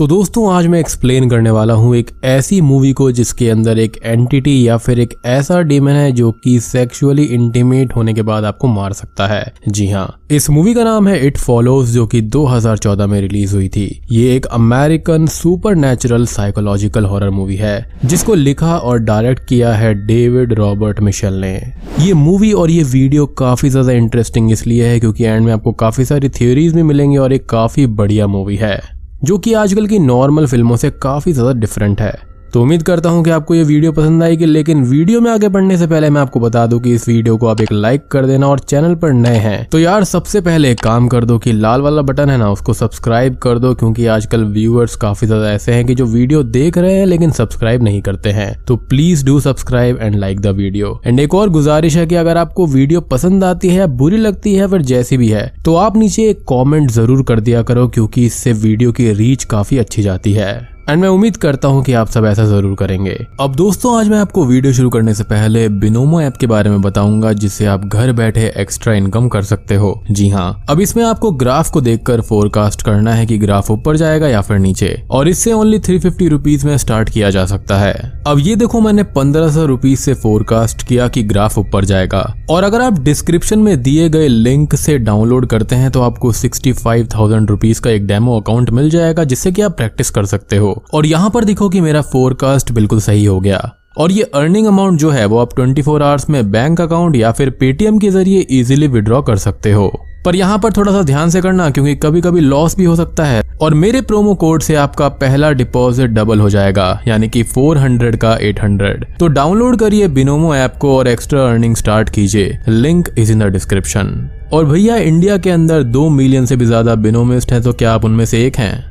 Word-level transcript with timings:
तो 0.00 0.06
दोस्तों, 0.06 0.52
आज 0.52 0.66
मैं 0.66 0.78
एक्सप्लेन 0.80 1.28
करने 1.30 1.50
वाला 1.50 1.74
हूँ 1.74 1.94
एक 1.96 2.10
ऐसी 2.24 2.60
मूवी 2.60 2.92
को 2.92 3.10
जिसके 3.12 3.48
अंदर 3.50 3.78
एक 3.78 3.96
एंटिटी 4.04 4.54
या 4.68 4.76
फिर 4.76 5.00
एक 5.00 5.14
ऐसा 5.26 5.60
डीमन 5.62 5.92
है 5.92 6.12
जो 6.12 6.30
कि 6.34 6.58
सेक्सुअली 6.60 7.24
इंटीमेट 7.24 7.94
होने 7.96 8.14
के 8.14 8.22
बाद 8.22 8.44
आपको 8.44 8.68
मार 8.68 8.92
सकता 8.92 9.26
है। 9.26 9.52
जी 9.68 9.88
हाँ 9.88 10.06
इस 10.30 10.48
मूवी 10.50 10.72
का 10.74 10.84
नाम 10.84 11.08
है 11.08 11.18
इट 11.26 11.38
फॉलोज 11.38 11.90
जो 11.90 12.06
कि 12.06 12.20
2014 12.28 13.06
में 13.06 13.20
रिलीज़ 13.20 13.54
हुई 13.54 13.68
थी। 13.68 13.84
ये 14.10 14.34
एक 14.36 14.46
American 14.48 15.26
supernatural 15.76 16.24
psychological 16.26 17.04
horror 17.04 17.30
movie 17.30 17.56
है, 17.56 17.98
जिसको 18.04 18.34
लिखा 18.34 18.76
और 18.76 18.98
डायरेक्ट 19.00 19.46
किया 19.48 19.72
है 19.72 19.92
डेविड 19.96 20.52
रॉबर्ट 20.52 21.00
मिशेल 21.00 21.34
ने। 21.34 21.52
ये 22.00 22.12
मूवी 22.14 22.52
और 22.52 22.70
ये 22.70 22.82
वीडियो 22.84 23.26
काफ़ी 23.38 23.68
ज़्यादा 23.68 23.92
इंटरेस्टिंग 23.94 24.50
इसलिए 24.52 24.86
है 24.86 24.98
क्योंकि 25.00 25.24
एंड 25.24 25.44
में 25.44 25.52
आपको 25.52 25.72
काफ़ी 25.74 26.04
सारी 26.04 26.28
थ्योरीज 26.30 26.74
भी 26.74 26.82
मिलेंगी 26.84 27.16
और 27.16 27.32
एक 27.32 27.48
काफ़ी 27.48 27.86
बढ़िया 27.86 28.26
मूवी 28.28 28.56
है। 28.56 28.99
जो 29.24 29.38
कि 29.38 29.52
आजकल 29.52 29.86
की 29.86 29.98
नॉर्मल 29.98 30.46
फ़िल्मों 30.46 30.76
से 30.76 30.90
काफ़ी 30.90 31.32
ज़्यादा 31.32 31.52
डिफरेंट 31.52 32.00
है। 32.00 32.29
तो 32.52 32.62
उम्मीद 32.62 32.82
करता 32.82 33.08
हूँ 33.08 33.22
कि 33.24 33.30
आपको 33.30 33.54
ये 33.54 33.62
वीडियो 33.64 33.92
पसंद 33.92 34.22
आएगी, 34.22 34.44
लेकिन 34.44 34.82
वीडियो 34.84 35.20
में 35.20 35.30
आगे 35.30 35.48
बढ़ने 35.48 35.76
से 35.78 35.86
पहले 35.86 36.08
मैं 36.10 36.20
आपको 36.20 36.40
बता 36.40 36.66
दूँ 36.66 36.80
कि 36.80 36.94
इस 36.94 37.06
वीडियो 37.08 37.36
को 37.36 37.46
आप 37.46 37.60
एक 37.60 37.72
लाइक 37.72 38.06
कर 38.08 38.26
देना 38.26 38.46
और 38.46 38.58
चैनल 38.60 38.94
पर 38.94 39.12
नए 39.12 39.36
हैं। 39.38 39.68
तो 39.68 39.78
यार, 39.78 40.04
सबसे 40.04 40.40
पहले 40.40 40.70
एक 40.70 40.80
काम 40.80 41.08
कर 41.08 41.24
दो 41.24 41.38
कि 41.38 41.52
लाल 41.52 41.80
वाला 41.80 42.02
बटन 42.02 42.30
है 42.30 42.36
ना, 42.38 42.50
उसको 42.50 42.72
सब्सक्राइब 42.74 43.36
कर 43.36 43.58
दो, 43.58 43.74
क्योंकि 43.74 44.06
आजकल 44.08 44.44
व्यूअर्स 44.46 44.96
काफ़ी 44.96 45.26
ज़्यादा 45.26 45.52
ऐसे 45.52 45.72
हैं 45.72 45.84
कि 45.86 45.94
जो 45.94 46.06
वीडियो 46.06 46.42
देख 46.42 46.78
रहे 46.78 46.94
हैं, 46.94 47.06
लेकिन 47.06 47.30
सब्सक्राइब 47.32 47.82
नहीं 47.82 48.00
करते 48.02 48.30
हैं। 48.30 48.52
तो 48.64 48.76
please 48.90 49.24
do 49.26 49.38
subscribe 49.40 49.98
and 50.00 50.16
like 50.16 50.40
the 50.40 50.54
video. 50.56 51.00
And 51.06 51.20
एक 51.20 51.34
और 51.34 51.50
गुजारिश 51.50 51.96
है 51.96 52.06
की 52.06 52.14
अगर 52.16 52.36
आपको 52.36 52.66
वीडियो 52.68 53.00
पसंद 53.10 53.44
आती 53.44 53.68
है 53.68 53.86
बुरी 53.96 54.16
लगती 54.18 54.54
है, 54.54 54.66
फिर 54.66 54.82
जैसी 54.84 55.16
भी 55.16 55.28
है 55.28 55.52
तो 55.64 55.74
आप 55.76 55.96
नीचे 55.96 56.28
एक 56.30 56.44
कॉमेंट 56.46 56.90
ज़रूर 56.90 57.22
कर 57.22 57.40
दिया 57.40 57.62
करो, 57.62 57.86
क्योंकि 57.88 58.26
इससे 58.26 58.52
वीडियो 58.58 58.92
की 58.92 59.10
रीच 59.12 59.44
काफ़ी 59.46 59.78
अच्छी 59.78 60.02
जाती 60.02 60.32
है। 60.32 60.79
एंड 60.90 61.00
मैं 61.00 61.08
उम्मीद 61.08 61.36
करता 61.36 61.68
हूँ 61.68 61.82
कि 61.84 61.92
आप 61.92 62.08
सब 62.10 62.24
ऐसा 62.26 62.44
ज़रूर 62.44 62.74
करेंगे। 62.76 63.14
अब 63.40 63.54
दोस्तों, 63.56 63.94
आज 63.98 64.08
मैं 64.08 64.18
आपको 64.18 64.44
वीडियो 64.44 64.72
शुरू 64.72 64.88
करने 64.90 65.12
से 65.14 65.24
पहले 65.24 65.68
बिनोमो 65.70 66.20
ऐप 66.20 66.36
के 66.36 66.46
बारे 66.46 66.70
में 66.70 66.80
बताऊँगा, 66.82 67.32
जिससे 67.32 67.66
आप 67.66 67.84
घर 67.84 68.10
बैठे 68.12 68.46
एक्स्ट्रा 68.58 68.94
इनकम 68.94 69.28
कर 69.28 69.42
सकते 69.42 69.74
हो। 69.74 69.92
जी 70.10 70.28
हाँ 70.28 70.64
अब 70.70 70.80
इसमें 70.80 71.02
आपको 71.04 71.30
ग्राफ 71.32 71.70
को 71.70 71.80
देखकर 71.80 72.20
फोरकास्ट 72.20 72.82
करना 72.82 73.12
है 73.12 73.26
कि 73.26 73.38
ग्राफ 73.38 73.70
ऊपर 73.70 73.96
जाएगा 73.96 74.28
या 74.28 74.40
फिर 74.40 74.58
नीचे, 74.58 74.88
और 75.10 75.28
इससे 75.28 75.52
ओनली 75.52 75.78
थ्री 75.78 75.98
फिफ्टी 75.98 76.28
रुपीज़ 76.28 76.66
में 76.66 76.76
स्टार्ट 76.78 77.10
किया 77.10 77.30
जा 77.30 77.46
सकता 77.46 77.78
है। 77.78 77.94
अब 78.26 78.38
ये 78.38 78.56
देखो, 78.56 78.80
मैंने 78.80 79.02
पंद्रह 79.12 79.50
सौ 79.50 79.66
रुपीज़ 79.66 80.00
से 80.00 80.14
फोरकास्ट 80.16 80.86
किया 80.88 81.08
कि 81.08 81.22
ग्राफ 81.24 81.58
ऊपर 81.58 81.84
जाएगा, 81.84 82.24
और 82.50 82.64
अगर 82.64 82.80
आप 82.80 83.00
डिस्क्रिप्शन 83.02 83.58
में 83.58 83.82
दिए 83.82 84.08
गए 84.08 84.28
लिंक 84.28 84.74
से 84.76 84.98
डाउनलोड 85.00 85.46
करते 85.46 85.76
हैं 85.76 85.90
तो 85.90 86.02
आपको 86.02 86.32
सिक्सटी 86.32 86.72
फाइव 86.74 87.08
थाउज़ेंड 87.14 87.50
रुपीज़ 87.50 87.80
का 87.80 87.90
एक 87.90 88.06
डेमो 88.06 88.40
अकाउंट 88.40 88.70
मिल 88.70 88.90
जाएगा, 88.90 89.24
जिससे 89.24 89.52
कि 89.52 89.62
आप 89.62 89.76
प्रैक्टिस 89.76 90.10
कर 90.10 90.26
सकते 90.26 90.56
हो। 90.56 90.76
और 90.94 91.06
यहाँ 91.06 91.30
पर 91.30 91.44
देखो 91.44 91.68
कि 91.68 91.80
मेरा 91.80 92.02
फोरकास्ट 92.02 92.72
बिल्कुल 92.72 93.00
सही 93.00 93.24
हो 93.24 93.40
गया। 93.40 93.70
और 93.98 94.12
ये 94.12 94.22
अर्निंग 94.34 94.66
अमाउंट 94.66 94.98
जो 94.98 95.10
है, 95.10 95.24
वो 95.24 95.38
आप 95.38 95.54
24 95.54 95.82
फोर 95.82 96.02
आवर्स 96.02 96.28
में 96.30 96.50
बैंक 96.50 96.80
अकाउंट 96.80 97.16
या 97.16 97.32
फिर 97.32 97.50
पेटीएम 97.50 97.98
के 97.98 98.10
ज़रिए 98.10 98.40
इजीली 98.40 98.86
विड्रॉ 98.88 99.22
कर 99.22 99.36
सकते 99.36 99.72
हो। 99.72 99.92
पर 100.24 100.36
यहाँ 100.36 100.58
पर 100.58 100.72
थोड़ा 100.72 100.92
सा 100.92 101.02
ध्यान 101.02 101.30
से 101.30 101.40
करना, 101.40 101.68
क्योंकि 101.70 101.94
कभी 101.94 102.20
कभी 102.20 102.40
लॉस 102.40 102.76
भी 102.76 102.84
हो 102.84 102.96
सकता 102.96 103.24
है। 103.24 103.42
और 103.62 103.74
मेरे 103.74 104.00
प्रोमो 104.00 104.34
कोड 104.34 104.62
से 104.62 104.74
आपका 104.74 105.08
पहला 105.08 105.50
डिपॉजिट 105.52 106.10
डबल 106.10 106.40
हो 106.40 106.50
जाएगा, 106.50 107.00
यानी 107.08 107.28
कि 107.28 107.42
400 107.44 108.16
का 108.16 108.36
800 108.38 109.04
तो 109.18 109.26
डाउनलोड 109.28 109.78
करिए 109.78 110.08
बिनोमो 110.08 110.54
ऐप 110.54 110.76
को 110.80 110.96
और 110.98 111.08
एक्स्ट्रा 111.08 111.48
अर्निंग 111.50 111.76
स्टार्ट 111.76 112.10
कीजिए। 112.10 112.58
Link 112.68 113.08
is 113.18 113.32
in 113.32 113.38
the 113.38 113.52
description 113.52 114.28
और 114.52 114.64
भैया 114.64 114.96
इंडिया 114.96 115.36
के 115.36 115.50
अंदर 115.50 115.82
दो 115.82 116.08
मिलियन 116.08 116.46
से 116.46 116.56
भी 116.56 116.64
ज़्यादा 116.64 116.94
बिनोमिस्ट 116.94 117.52
है 117.52 117.60
तो 117.62 117.72
क्या 117.72 117.92
आप 117.92 118.04
उनमें 118.04 118.24
से 118.24 118.46
एक 118.46 118.56
हैं? 118.58 118.89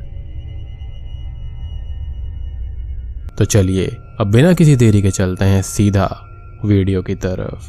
तो 3.40 3.44
चलिए, 3.44 3.96
अब 4.20 4.30
बिना 4.30 4.52
किसी 4.52 4.76
देरी 4.76 5.02
के 5.02 5.10
चलते 5.10 5.44
हैं 5.44 5.62
सीधा 5.62 6.06
वीडियो 6.64 7.02
की 7.02 7.14
तरफ़। 7.14 7.68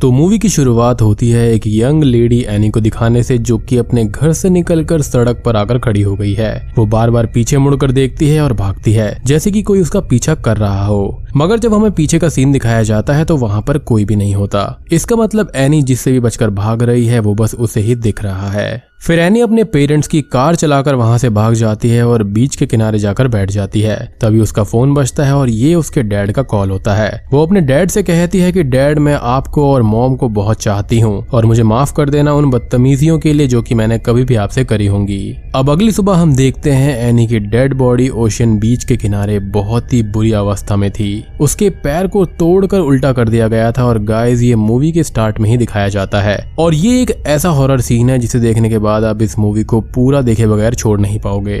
तो 0.00 0.10
मूवी 0.10 0.38
की 0.38 0.48
शुरुआत 0.48 1.02
होती 1.02 1.30
है 1.30 1.52
एक 1.52 1.62
यंग 1.66 2.04
लेडी 2.04 2.44
एनी 2.48 2.70
को 2.70 2.80
दिखाने 2.80 3.22
से, 3.22 3.38
जो 3.38 3.58
कि 3.58 3.76
अपने 3.76 4.04
घर 4.04 4.32
से 4.32 4.50
निकलकर 4.50 5.02
सड़क 5.02 5.42
पर 5.46 5.56
आकर 5.56 5.78
खड़ी 5.78 6.02
हो 6.02 6.14
गई 6.16 6.34
है। 6.34 6.72
वो 6.78 6.86
बार 6.86 7.10
बार 7.10 7.26
पीछे 7.26 7.58
मुड़कर 7.58 7.92
देखती 7.92 8.28
है 8.28 8.40
और 8.40 8.52
भागती 8.52 8.92
है, 8.92 9.22
जैसे 9.26 9.50
कि 9.50 9.62
कोई 9.62 9.80
उसका 9.80 10.00
पीछा 10.00 10.34
कर 10.34 10.56
रहा 10.56 10.84
हो। 10.86 11.24
मगर 11.36 11.58
जब 11.58 11.74
हमें 11.74 11.90
पीछे 11.92 12.18
का 12.18 12.28
सीन 12.28 12.52
दिखाया 12.52 12.82
जाता 12.82 13.12
है 13.12 13.24
तो 13.24 13.36
वहाँ 13.36 13.62
पर 13.62 13.78
कोई 13.78 14.04
भी 14.04 14.16
नहीं 14.16 14.34
होता। 14.34 14.84
इसका 14.92 15.16
मतलब 15.16 15.52
एनी 15.54 15.82
जिससे 15.82 16.12
भी 16.12 16.20
बचकर 16.20 16.50
भाग 16.50 16.82
रही 16.82 17.06
है, 17.06 17.18
वो 17.18 17.34
बस 17.34 17.54
उसे 17.54 17.80
ही 17.80 17.94
दिख 17.94 18.22
रहा 18.22 18.50
है। 18.50 18.87
फिर 19.06 19.18
एनी 19.18 19.40
अपने 19.40 19.64
पेरेंट्स 19.64 20.08
की 20.08 20.22
कार 20.22 20.54
चलाकर 20.56 20.94
वहाँ 20.94 21.18
से 21.18 21.30
भाग 21.30 21.54
जाती 21.54 21.90
है 21.90 22.06
और 22.06 22.22
बीच 22.22 22.56
के 22.56 22.66
किनारे 22.66 22.98
जाकर 22.98 23.28
बैठ 23.28 23.50
जाती 23.50 23.80
है। 23.80 24.14
तभी 24.20 24.40
उसका 24.40 24.62
फ़ोन 24.62 24.94
बजता 24.94 25.24
है 25.24 25.36
और 25.36 25.48
ये 25.48 25.74
उसके 25.74 26.02
डैड 26.02 26.32
का 26.32 26.42
कॉल 26.42 26.70
होता 26.70 26.94
है। 26.94 27.26
वो 27.32 27.46
अपने 27.46 27.60
डैड 27.60 27.90
से 27.90 28.02
कहती 28.02 28.38
है 28.38 28.52
कि, 28.52 28.62
डैड, 28.62 28.98
मैं 28.98 29.18
आपको 29.22 29.72
और 29.72 29.82
मॉम 29.82 30.16
को 30.16 30.28
बहुत 30.28 30.62
चाहती 30.62 31.00
हूँ 31.00 31.26
और 31.26 31.46
मुझे 31.46 31.62
माफ़ 31.62 31.94
कर 31.94 32.10
देना 32.10 32.34
उन 32.34 32.50
बदतमीजियों 32.50 33.18
के 33.18 33.32
लिए 33.32 33.46
जो 33.46 33.62
कि 33.62 33.74
मैंने 33.74 33.98
कभी 33.98 34.24
भी 34.24 34.34
आपसे 34.34 34.64
करी 34.64 34.86
होंगी। 34.86 35.36
अब 35.54 35.70
अगली 35.70 35.92
सुबह 35.92 36.14
हम 36.14 36.36
देखते 36.36 36.70
हैं 36.70 36.98
एनी 36.98 37.26
की 37.26 37.38
डेड 37.38 37.74
बॉडी 37.74 38.08
ओशियन 38.08 38.58
बीच 38.58 38.84
के 38.84 38.96
किनारे 38.96 39.38
बहुत 39.38 39.92
ही 39.92 40.02
बुरी 40.02 40.32
अवस्था 40.32 40.76
में 40.76 40.90
थी। 40.90 41.24
उसके 41.40 41.70
पैर 41.70 42.06
को 42.06 42.24
तोड़कर 42.24 42.78
उल्टा 42.78 43.12
कर 43.12 43.28
दिया 43.28 43.48
गया 43.48 43.72
था 43.72 43.84
और 43.84 43.98
गाइज़ 43.98 44.44
ये 44.44 44.54
मूवी 44.54 44.92
के 44.92 45.02
स्टार्ट 45.02 45.40
में 45.40 45.50
ही 45.50 45.56
दिखाया 45.56 45.88
जाता 45.88 46.20
है। 46.20 46.56
और 46.58 46.74
ये 46.74 47.02
एक 47.02 47.22
ऐसा 47.26 47.48
हॉरर 47.48 47.80
सीन 47.80 48.10
है 48.10 48.18
जिसे 48.18 48.40
देखने 48.40 48.68
के 48.68 48.78
बाद 48.78 48.87
आप 48.88 49.22
इस 49.22 49.38
मूवी 49.38 49.64
को 49.64 49.80
पूरा 49.80 50.22
देखे 50.22 50.46
बगैर 50.46 50.74
छोड़ 50.74 51.00
नहीं 51.00 51.18
पाओगे। 51.18 51.58